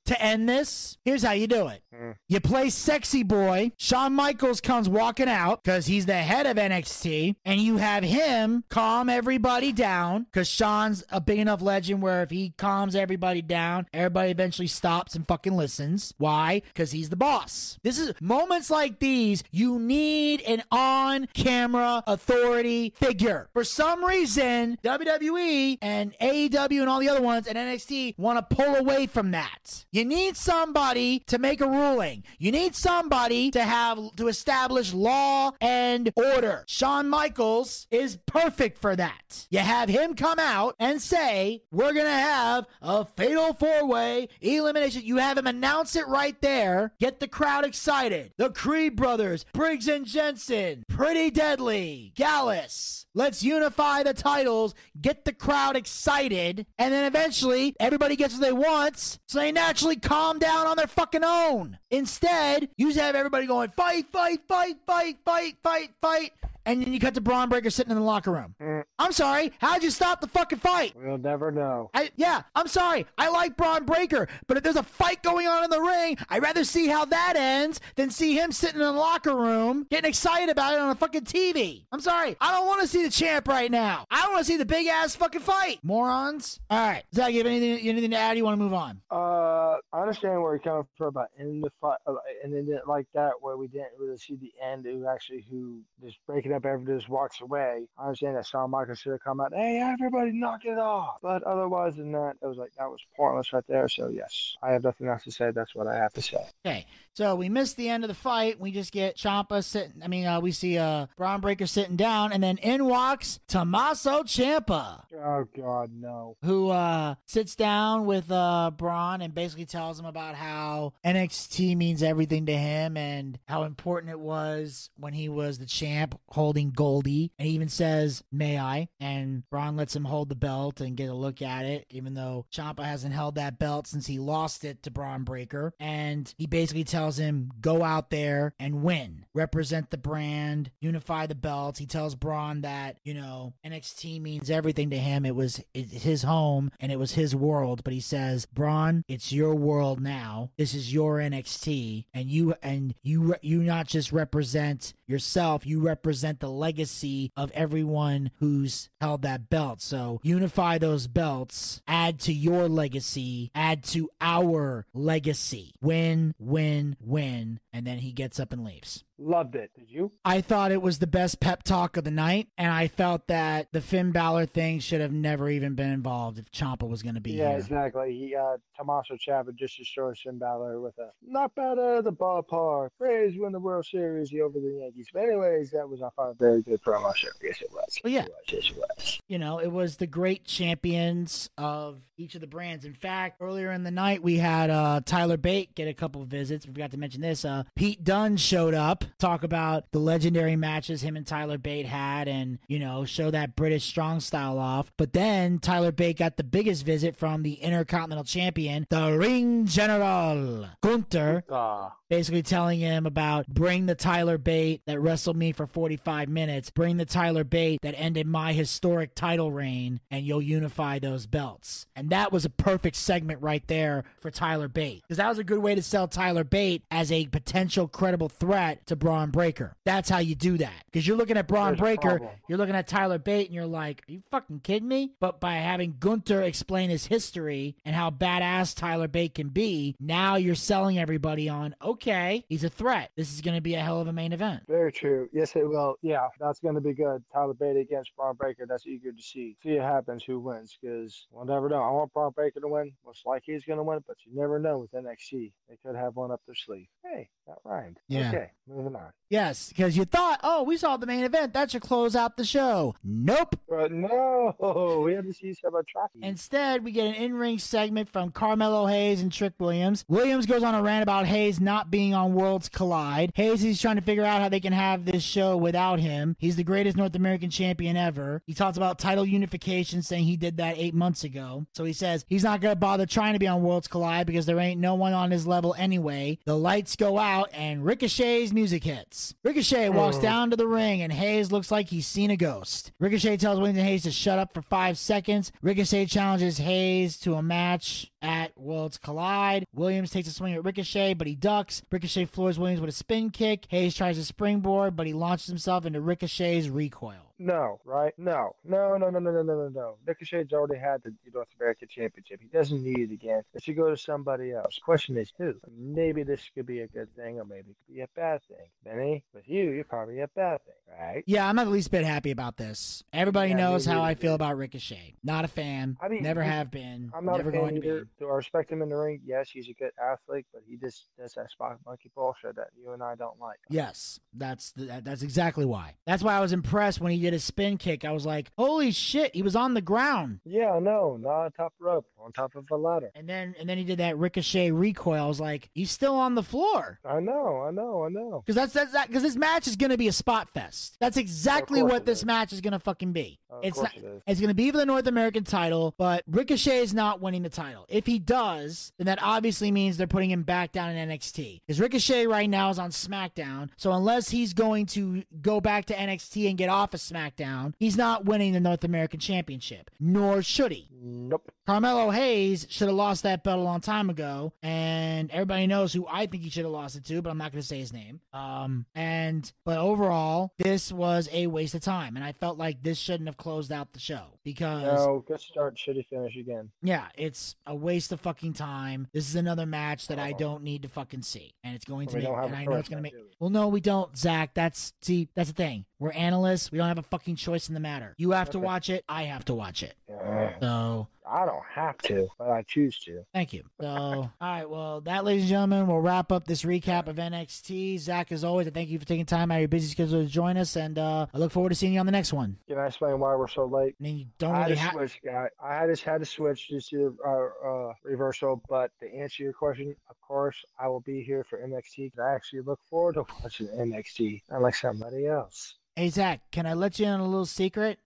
[0.06, 2.12] to end this here's how you do it hmm.
[2.28, 3.72] you play sexy boy.
[3.78, 8.64] Shawn Michaels comes walking out because he's the head of NXT, and you have him
[8.70, 13.88] calm everybody down because Shawn's a big enough legend where if he calms everybody down,
[13.94, 16.14] everybody eventually stops and fucking listens.
[16.18, 16.62] Why?
[16.74, 17.78] Because he's the boss.
[17.84, 23.50] This is moments like these, you need an on camera authority figure.
[23.54, 28.56] For some reason, WWE and AEW and all the other ones and NXT want to
[28.56, 29.86] pull away from that.
[29.92, 32.24] You need somebody to make a ruling.
[32.38, 36.64] You need somebody to have to establish law and order.
[36.68, 39.48] Shawn Michaels is perfect for that.
[39.50, 45.04] You have him come out and say, "We're going to have a fatal four-way elimination."
[45.04, 46.94] You have him announce it right there.
[47.00, 48.34] Get the crowd excited.
[48.38, 53.06] The Creed brothers, Briggs and Jensen, Pretty Deadly, Gallus.
[53.16, 58.54] Let's unify the titles, get the crowd excited, and then eventually everybody gets what they
[58.54, 61.78] want, so they naturally calm down on their fucking own.
[61.90, 66.32] Instead, you just have everybody going fight, fight, fight, fight, fight, fight, fight,
[66.66, 68.56] and then you cut to Bron Breakker sitting in the locker room.
[68.62, 68.84] Mm.
[68.98, 70.94] I'm sorry, how'd you stop the fucking fight?
[70.96, 73.06] we'll never know I, yeah, I'm sorry.
[73.18, 76.42] I like Bron Breakker, but if there's a fight going on in the ring, I'd
[76.44, 80.50] rather see how that ends than see him sitting in the locker room getting excited
[80.50, 81.86] about it on a fucking TV.
[81.92, 82.36] I'm sorry.
[82.40, 84.06] I don't want to see the champ right now.
[84.10, 85.80] I want to see the big ass fucking fight.
[85.84, 86.60] Morons.
[86.70, 87.04] All right.
[87.14, 88.38] Zach, you have anything, anything to add?
[88.38, 89.02] You want to move on?
[89.12, 92.88] uh I understand where you're coming from about ending the fight uh, and then it
[92.88, 96.66] like that where we didn't really see the end who actually who just breaking up
[96.66, 97.88] everybody just walks away.
[97.98, 101.18] I understand that Shawn Michaels should have come out hey everybody knock it off.
[101.22, 103.88] But otherwise than that it was like that was pointless right there.
[103.88, 105.52] So yes I have nothing else to say.
[105.52, 106.46] That's what I have to say.
[106.66, 106.86] Okay.
[107.20, 108.62] So we miss the end of the fight.
[108.62, 110.02] We just get Ciampa sitting.
[110.02, 114.24] I mean, uh, we see uh, Bron Breakker sitting down, and then in walks Tommaso
[114.24, 115.04] Ciampa.
[115.22, 120.36] oh god no who uh, sits down with uh, Bron and basically tells him about
[120.36, 125.66] how NXT means everything to him and how important it was when he was the
[125.66, 127.34] champ holding Goldie.
[127.38, 128.88] And he even says, May I?
[129.02, 132.46] And Bron lets him hold the belt and get a look at it, even though
[132.54, 135.74] Ciampa hasn't held that belt since he lost it to Bron Breakker.
[135.82, 141.36] And he basically tells him, Go out there and win, represent the brand, unify the
[141.36, 141.80] belts.
[141.80, 145.26] He tells Bron that, you know, NXT means everything to him.
[145.26, 147.84] It was his home and it was his world.
[147.84, 150.52] But he says, Bron, it's your world now.
[150.58, 156.40] This is your NXT, and you and you you not just represent yourself, you represent
[156.40, 159.82] the legacy of everyone who's held that belt.
[159.82, 165.74] So unify those belts, add to your legacy, add to our legacy.
[165.82, 167.60] Win, win, win.
[167.74, 169.04] And then he gets up and leaves.
[169.22, 169.72] Loved it.
[169.78, 170.12] Did you?
[170.24, 173.68] I thought it was the best pep talk of the night, and I felt that
[173.74, 177.22] the Finn Balor thing should have never even been involved if Ciampa was going to
[177.22, 177.58] be Yeah, here.
[177.60, 178.18] exactly.
[178.18, 182.14] He uh Tommaso Ciampa just destroyed Finn Balor with a not bad out of the
[182.14, 182.90] ballpark.
[182.98, 185.08] Braves win the World Series over the Yankees.
[185.14, 187.28] But anyways, that was I thought a very good promo show.
[187.44, 188.00] Yes, it was.
[188.04, 188.24] Well, yeah.
[188.24, 188.54] It was.
[188.54, 189.20] Yes, it was.
[189.28, 192.86] You know, it was the great champions of each of the brands.
[192.86, 196.30] In fact, earlier in the night, we had uh, Tyler Bate get a couple of
[196.30, 196.66] visits.
[196.66, 197.44] We forgot to mention this.
[197.44, 202.28] Uh, Pete Dunne showed up, talk about the legendary matches him and Tyler Bate had,
[202.28, 204.92] and, you know, show that British strong style off.
[204.98, 210.68] But then Tyler Bate got the biggest visit from the Intercontinental Champion, the Ring General,
[210.82, 216.30] Gunther Ah, basically telling him about bring the Tyler Bate that wrestled me for 45
[216.30, 221.28] minutes, bring the Tyler Bate that ended my historic title reign, and you'll unify those
[221.28, 221.88] belts.
[221.96, 225.02] And that was a perfect segment right there for Tyler Bate.
[225.04, 228.86] Because that was a good way to sell Tyler Bate as a potential credible threat
[228.88, 229.76] to Bron Breakker.
[229.86, 230.74] That's how you do that.
[230.86, 234.04] Because you're looking at Bron There's Breakker, you're looking at Tyler Bate, and you're like,
[234.08, 235.14] are you fucking kidding me?
[235.20, 240.36] But by having Gunther explain his history and how badass Tyler Bate can be, now
[240.36, 243.12] you're selling everybody on, okay, he's a threat.
[243.16, 244.64] This is going to be a hell of a main event.
[244.68, 245.30] very true.
[245.34, 245.96] Yes, it will.
[246.02, 247.24] Yeah, that's going to be good.
[247.34, 248.66] Tyler Bate against Bron Breakker.
[248.68, 249.56] That's eager to see.
[249.64, 250.24] See what happens.
[250.24, 250.78] Who wins?
[250.82, 251.82] Because we'll never know.
[251.82, 252.92] I want Bron Breakker to win.
[253.06, 255.52] Most likely he's going to win, but you never know with NXT.
[255.70, 256.88] They could have one up their sleeve.
[257.04, 257.98] Hey, that rhymed.
[258.08, 258.30] Yeah.
[258.30, 258.89] Okay, moving
[259.30, 261.54] Yes, because you thought, oh, we saw the main event.
[261.54, 262.96] That should close out the show.
[263.04, 263.60] Nope.
[263.70, 264.56] But no,
[265.06, 266.24] we had to see some atrocities.
[266.24, 270.04] Instead, we get an in ring segment from Carmelo Hayes and Trick Williams.
[270.08, 273.32] Williams goes on a rant about Hayes not being on Worlds Collide.
[273.36, 276.36] Hayes is trying to figure out how they can have this show without him.
[276.40, 278.42] He's the greatest North American champion ever.
[278.48, 281.68] He talks about title unification, saying he did that eight months ago.
[281.74, 284.48] So he says he's not going to bother trying to be on Worlds Collide because
[284.48, 286.40] there ain't no one on his level anyway.
[286.46, 289.36] The lights go out and Ricochet's music hits.
[289.44, 289.92] Ricochet oh.
[289.92, 290.22] walks Oh.
[290.22, 292.92] down to the ring and Hayes looks like he's seen a ghost.
[293.00, 295.52] Ricochet tells and Hayes to shut up for five seconds.
[295.62, 299.66] Ricochet challenges Hayes to a match at Worlds Collide.
[299.74, 301.82] Williams takes a swing at Ricochet, but he ducks.
[301.92, 303.66] Ricochet floors Williams with a spin kick.
[303.70, 307.30] Hayes tries a springboard, but he launches himself into Ricochet's recoil.
[307.42, 308.14] No, right?
[308.18, 309.96] No, no, no, no, no, no, no, no.
[310.06, 312.42] Ricochet's already had the North American Championship.
[312.42, 313.44] He doesn't need it again.
[313.54, 314.78] It should go to somebody else.
[314.84, 315.54] Question is who?
[315.74, 318.68] Maybe this could be a good thing, or maybe it could be a bad thing.
[318.84, 321.24] Benny, with you, you're probably a bad thing, right?
[321.28, 323.04] Yeah, I'm not the least bit happy about this.
[323.14, 325.16] Everybody yeah, knows how I feel about Ricochet.
[325.24, 325.98] Not a fan.
[326.02, 327.10] I mean, never have been.
[327.16, 328.02] I'm not never going to be.
[328.18, 329.22] Do I respect him in the ring?
[329.26, 332.92] Yes, he's a good athlete, but he just does that spot monkey bullshit that you
[332.92, 333.58] and I don't like.
[333.70, 335.96] Yes, that's that, that's exactly why.
[336.06, 338.06] That's why I was impressed when he did a spin kick.
[338.06, 341.74] I was like, "Holy shit, he was on the ground." Yeah, no, not on top
[341.80, 343.12] rope, on top of a ladder.
[343.16, 345.24] And then and then he did that ricochet recoil.
[345.24, 348.44] I was like, "He's still on the floor." I know, I know, I know.
[348.46, 350.98] Because that's that's that because this match is gonna be a spot fest.
[351.00, 352.26] That's exactly what this is.
[352.26, 353.40] match is gonna fucking be.
[353.64, 353.96] It's not.
[353.96, 354.24] it.
[354.28, 357.86] It's gonna be for the North American title, but Ricochet is not winning the title.
[358.00, 361.60] If he does, then that obviously means they're putting him back down in NXT.
[361.68, 365.94] Because Ricochet right now is on SmackDown, so unless he's going to go back to
[365.94, 369.92] NXT and get off of SmackDown, he's not winning the North American Championship.
[370.00, 370.88] Nor should he.
[370.94, 371.52] Nope.
[371.70, 376.08] Carmelo Hayes should have lost that belt a long time ago, and everybody knows who
[376.10, 377.94] I think he should have lost it to, but I'm not going to say his
[377.94, 378.22] name.
[378.34, 382.98] Um, and but overall, this was a waste of time, and I felt like this
[382.98, 386.72] shouldn't have closed out the show because No, good start, shitty finish again.
[386.82, 389.08] yeah, it's a waste of fucking time.
[389.14, 392.16] This is another match that I don't need to fucking see, and it's going to
[392.16, 392.32] We make.
[392.32, 393.14] And I know it's going to make.
[393.40, 394.56] Well, no, we don't, Zach.
[394.56, 395.86] That's see, that's the thing.
[396.00, 396.72] We're analysts.
[396.72, 398.16] We don't have a fucking choice in the matter.
[398.18, 399.04] You have to watch it.
[399.08, 399.94] I have to watch it.
[400.10, 400.60] Yeah.
[400.60, 403.24] So I don't have to, but I choose to.
[403.34, 403.64] Thank you.
[403.80, 404.70] So, all right.
[404.70, 408.00] Well, that, ladies and gentlemen, will wrap up this recap of NXT.
[408.00, 410.28] Zach, as always, I thank you for taking time out of your busy schedule to
[410.28, 412.58] join us, and uh, I look forward to seeing you on the next one.
[412.68, 413.96] Can I explain why we're so late?
[414.00, 414.94] I mean, you don't I had really to have.
[414.94, 415.50] switch, guy.
[415.64, 418.62] I had to had to switch just to uh, uh, reversal.
[418.68, 422.12] But to answer your question, of course, I will be here for NXT.
[422.20, 425.76] I actually look forward to watching NXT, unlike somebody else.
[425.96, 428.00] Hey, Zach, can I let you in on a little secret?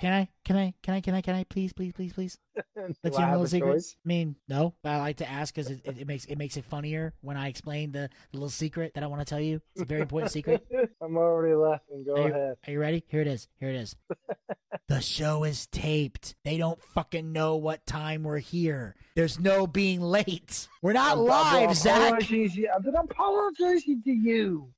[0.00, 0.28] Can I?
[0.44, 0.74] Can I?
[0.82, 1.00] Can I?
[1.00, 1.20] Can I?
[1.20, 1.44] Can I?
[1.44, 2.36] Please, please, please, please.
[2.76, 3.72] Do Let's I you in a little secret.
[3.74, 3.96] choice?
[4.04, 6.56] I mean, no, but I like to ask because it, it, it makes it makes
[6.56, 9.60] it funnier when I explain the, the little secret that I want to tell you.
[9.74, 10.66] It's a very important secret.
[11.02, 12.04] I'm already laughing.
[12.04, 12.56] Go Are you, ahead.
[12.66, 13.04] are you ready?
[13.06, 13.48] Here it is.
[13.60, 13.94] Here it is.
[14.88, 16.34] the show is taped.
[16.44, 18.96] They don't fucking know what time we're here.
[19.14, 20.66] There's no being late.
[20.82, 21.96] We're not I'm- live, I'm Zach.
[22.14, 24.68] apologizing- uh, I'm apologizing to you.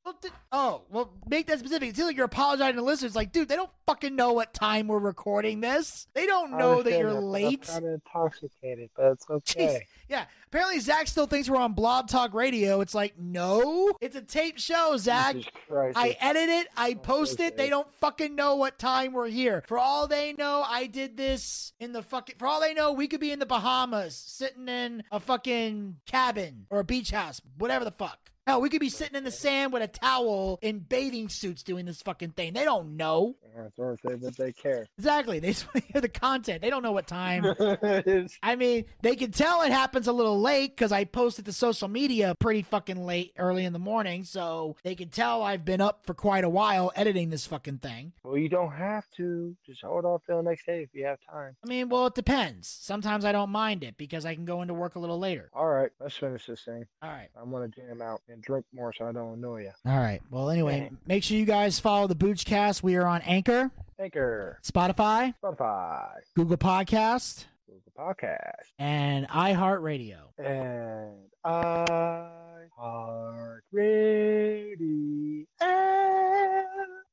[0.52, 1.88] Oh, well, make that specific.
[1.90, 3.16] It seems like you're apologizing to listeners.
[3.16, 6.06] Like, dude, they don't fucking know what time we're recording this.
[6.14, 7.68] They don't know that you're late.
[7.72, 9.86] I'm intoxicated, but it's okay.
[10.08, 10.24] Yeah.
[10.46, 12.80] Apparently, Zach still thinks we're on Blog Talk Radio.
[12.80, 15.36] It's like, no, it's a tape show, Zach.
[15.70, 17.56] I edit it, I post it.
[17.56, 19.64] They don't fucking know what time we're here.
[19.66, 22.36] For all they know, I did this in the fucking.
[22.38, 26.66] For all they know, we could be in the Bahamas, sitting in a fucking cabin
[26.70, 28.30] or a beach house, whatever the fuck.
[28.46, 31.86] Hell, we could be sitting in the sand with a towel in bathing suits doing
[31.86, 32.52] this fucking thing.
[32.52, 33.36] They don't know.
[33.56, 34.86] That's what I say, but they care.
[34.98, 35.38] Exactly.
[35.38, 36.60] They just want to hear the content.
[36.60, 37.44] They don't know what time.
[38.42, 41.88] I mean, they can tell it happens a little late because I posted to social
[41.88, 44.24] media pretty fucking late, early in the morning.
[44.24, 48.12] So they can tell I've been up for quite a while editing this fucking thing.
[48.24, 49.56] well, you don't have to.
[49.64, 51.56] Just hold off till the next day if you have time.
[51.64, 52.68] I mean, well, it depends.
[52.68, 55.48] Sometimes I don't mind it because I can go into work a little later.
[55.54, 56.84] All right, let's finish this thing.
[57.02, 57.28] All right.
[57.40, 59.70] I'm gonna jam out and drink more so I don't annoy you.
[59.86, 60.20] All right.
[60.30, 62.82] Well, anyway, make sure you guys follow the Boochcast.
[62.82, 70.18] We are on Anchor, Anchor, Spotify, Spotify, Google Podcast, Google Podcast, and iHeartRadio.
[70.38, 71.14] and
[71.44, 75.46] I Heart Radio.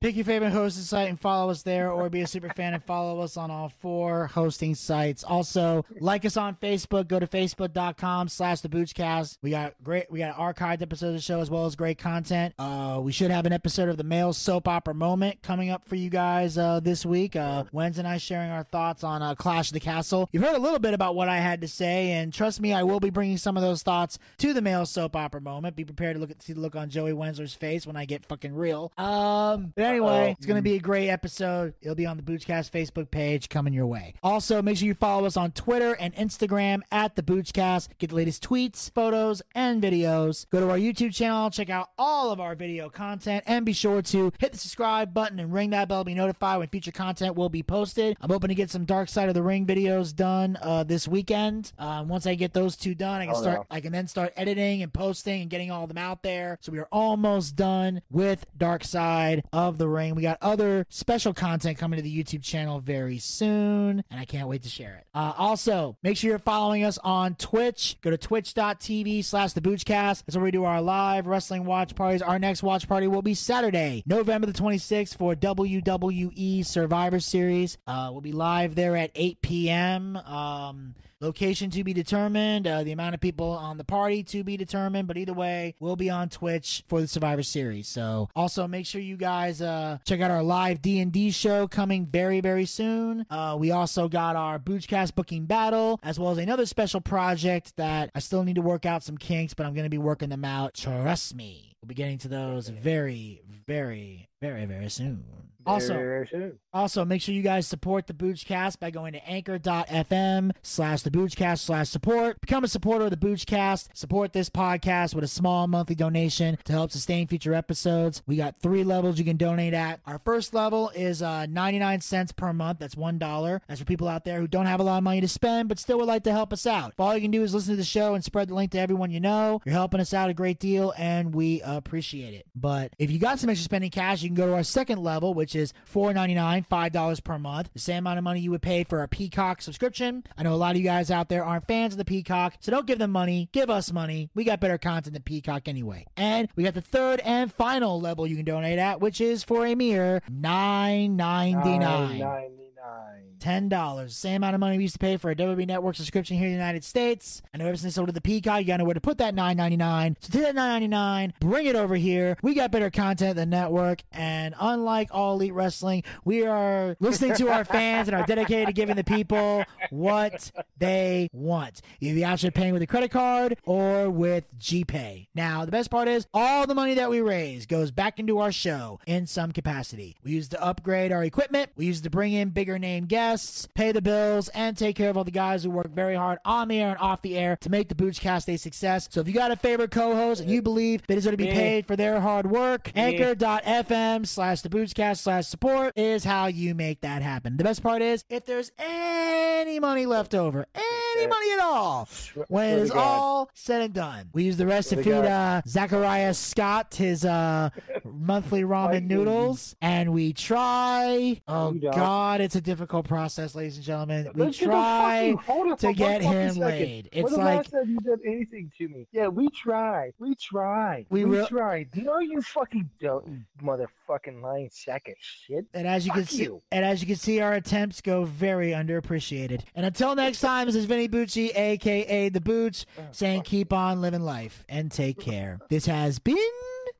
[0.01, 2.83] Pick your favorite hosting site and follow us there, or be a super fan and
[2.83, 5.23] follow us on all four hosting sites.
[5.23, 7.07] Also, like us on Facebook.
[7.07, 9.37] Go to facebook.com slash the Boochcast.
[9.43, 12.55] We got great, we got archived episodes of the show as well as great content.
[12.57, 15.93] Uh, we should have an episode of the male soap opera moment coming up for
[15.93, 17.35] you guys uh, this week.
[17.35, 20.27] Uh, Wednesday and I sharing our thoughts on uh, Clash of the Castle.
[20.31, 22.81] You've heard a little bit about what I had to say, and trust me, I
[22.81, 25.75] will be bringing some of those thoughts to the male soap opera moment.
[25.75, 28.25] Be prepared to look at see the look on Joey Wensler's face when I get
[28.25, 28.91] fucking real.
[28.97, 31.73] Um, anyway, it's gonna be a great episode.
[31.81, 34.13] It'll be on the Boochcast Facebook page coming your way.
[34.23, 37.89] Also, make sure you follow us on Twitter and Instagram at the Boochcast.
[37.99, 40.45] Get the latest tweets, photos, and videos.
[40.49, 44.01] Go to our YouTube channel, check out all of our video content, and be sure
[44.01, 47.35] to hit the subscribe button and ring that bell to be notified when future content
[47.35, 48.15] will be posted.
[48.21, 51.71] I'm hoping to get some Dark Side of the Ring videos done uh, this weekend.
[51.77, 53.57] Um, once I get those two done, I can Oh, start.
[53.59, 53.65] no.
[53.69, 56.57] I can then start editing and posting and getting all of them out there.
[56.61, 60.15] So we are almost done with Dark Side of the Ring.
[60.15, 64.47] We got other special content coming to the YouTube channel very soon, and I can't
[64.47, 65.07] wait to share it.
[65.13, 67.97] Uh, also, make sure you're following us on Twitch.
[68.01, 70.23] Go to twitch.tv slash the Boochcast.
[70.25, 72.21] That's where we do our live wrestling watch parties.
[72.21, 77.77] Our next watch party will be Saturday, November the 26th for WWE Survivor Series.
[77.87, 80.15] Uh, we'll be live there at 8 p.m.
[80.17, 82.65] Um, Location to be determined.
[82.67, 85.07] Uh, the amount of people on the party to be determined.
[85.07, 87.87] But either way, we'll be on Twitch for the Survivor Series.
[87.87, 91.67] So also make sure you guys uh, check out our live D and D show
[91.67, 93.25] coming very very soon.
[93.29, 98.09] Uh, we also got our Boochcast booking battle as well as another special project that
[98.15, 100.43] I still need to work out some kinks, but I'm going to be working them
[100.43, 100.73] out.
[100.73, 101.75] Trust me.
[101.81, 105.23] We'll be getting to those very very very very soon.
[105.63, 106.59] Also, Very soon.
[106.73, 111.59] Also, make sure you guys support the Boochcast by going to anchor.fm slash the Boochcast
[111.59, 112.39] slash support.
[112.41, 113.89] Become a supporter of the Boochcast.
[113.93, 118.21] Support this podcast with a small monthly donation to help sustain future episodes.
[118.25, 119.99] We got three levels you can donate at.
[120.05, 122.79] Our first level is uh, 99 cents per month.
[122.79, 123.61] That's $1.
[123.67, 125.79] That's for people out there who don't have a lot of money to spend but
[125.79, 126.91] still would like to help us out.
[126.91, 128.79] If all you can do is listen to the show and spread the link to
[128.79, 132.45] everyone you know, you're helping us out a great deal and we appreciate it.
[132.55, 135.33] But if you got some extra spending cash, you can go to our second level,
[135.33, 137.69] which is $4.99, $5 per month.
[137.73, 140.23] The same amount of money you would pay for a Peacock subscription.
[140.37, 142.71] I know a lot of you guys out there aren't fans of the Peacock, so
[142.71, 143.49] don't give them money.
[143.51, 144.29] Give us money.
[144.33, 146.05] We got better content than Peacock anyway.
[146.17, 149.65] And we got the third and final level you can donate at, which is for
[149.65, 152.19] a mere $9.99.
[152.19, 153.61] Nine ninety nine.
[153.61, 156.37] Ten dollars, same amount of money we used to pay for a WWE Network subscription
[156.37, 157.41] here in the United States.
[157.53, 159.35] I know ever since I to the Peacock, you gotta know where to put that
[159.35, 160.17] nine ninety nine.
[160.21, 162.37] So take that nine ninety nine, bring it over here.
[162.41, 167.49] We got better content than network, and unlike all elite wrestling, we are listening to
[167.49, 171.81] our fans and are dedicated to giving the people what they want.
[171.99, 175.27] You have the option of paying with a credit card or with GPay.
[175.35, 178.51] Now, the best part is all the money that we raise goes back into our
[178.51, 180.17] show in some capacity.
[180.23, 181.71] We use to upgrade our equipment.
[181.75, 183.30] We use to bring in bigger name guests,
[183.73, 186.67] pay the bills, and take care of all the guys who work very hard on
[186.67, 189.07] the air and off the air to make the Boochcast a success.
[189.11, 191.51] So if you got a favorite co-host and you believe that is going to be
[191.51, 197.01] paid for their hard work, anchor.fm slash the Boochcast slash support is how you make
[197.01, 197.57] that happen.
[197.57, 202.07] The best part is if there's any money left over, any money at all,
[202.47, 204.29] when it is all said and done.
[204.33, 207.69] We use the rest to feed uh, Zachariah Scott his uh,
[208.03, 211.41] monthly ramen noodles, and we try.
[211.47, 214.27] Oh God, it's a difficult process, ladies and gentlemen.
[214.33, 215.35] We Let's try.
[215.77, 216.59] to get him second.
[216.59, 217.09] laid.
[217.11, 219.07] It's like- last time you did anything to me?
[219.11, 220.13] Yeah, we tried.
[220.17, 221.05] We tried.
[221.11, 221.89] We We, tried.
[221.95, 225.65] No, you fucking don't, you motherfucking lying sack of shit.
[225.75, 228.71] And as you can Fuck see, and as you can see, our attempts go very
[228.71, 229.61] underappreciated.
[229.75, 234.01] And until next time, this is Vinny Bucci, aka The Booch, oh, saying keep on
[234.01, 235.59] living life and take care.
[235.69, 236.37] This has been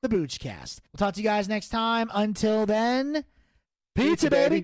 [0.04, 0.82] the Boochcast.
[0.94, 2.12] We'll talk to you guys next time.
[2.14, 3.26] Until then,
[3.96, 4.64] pizza, baby.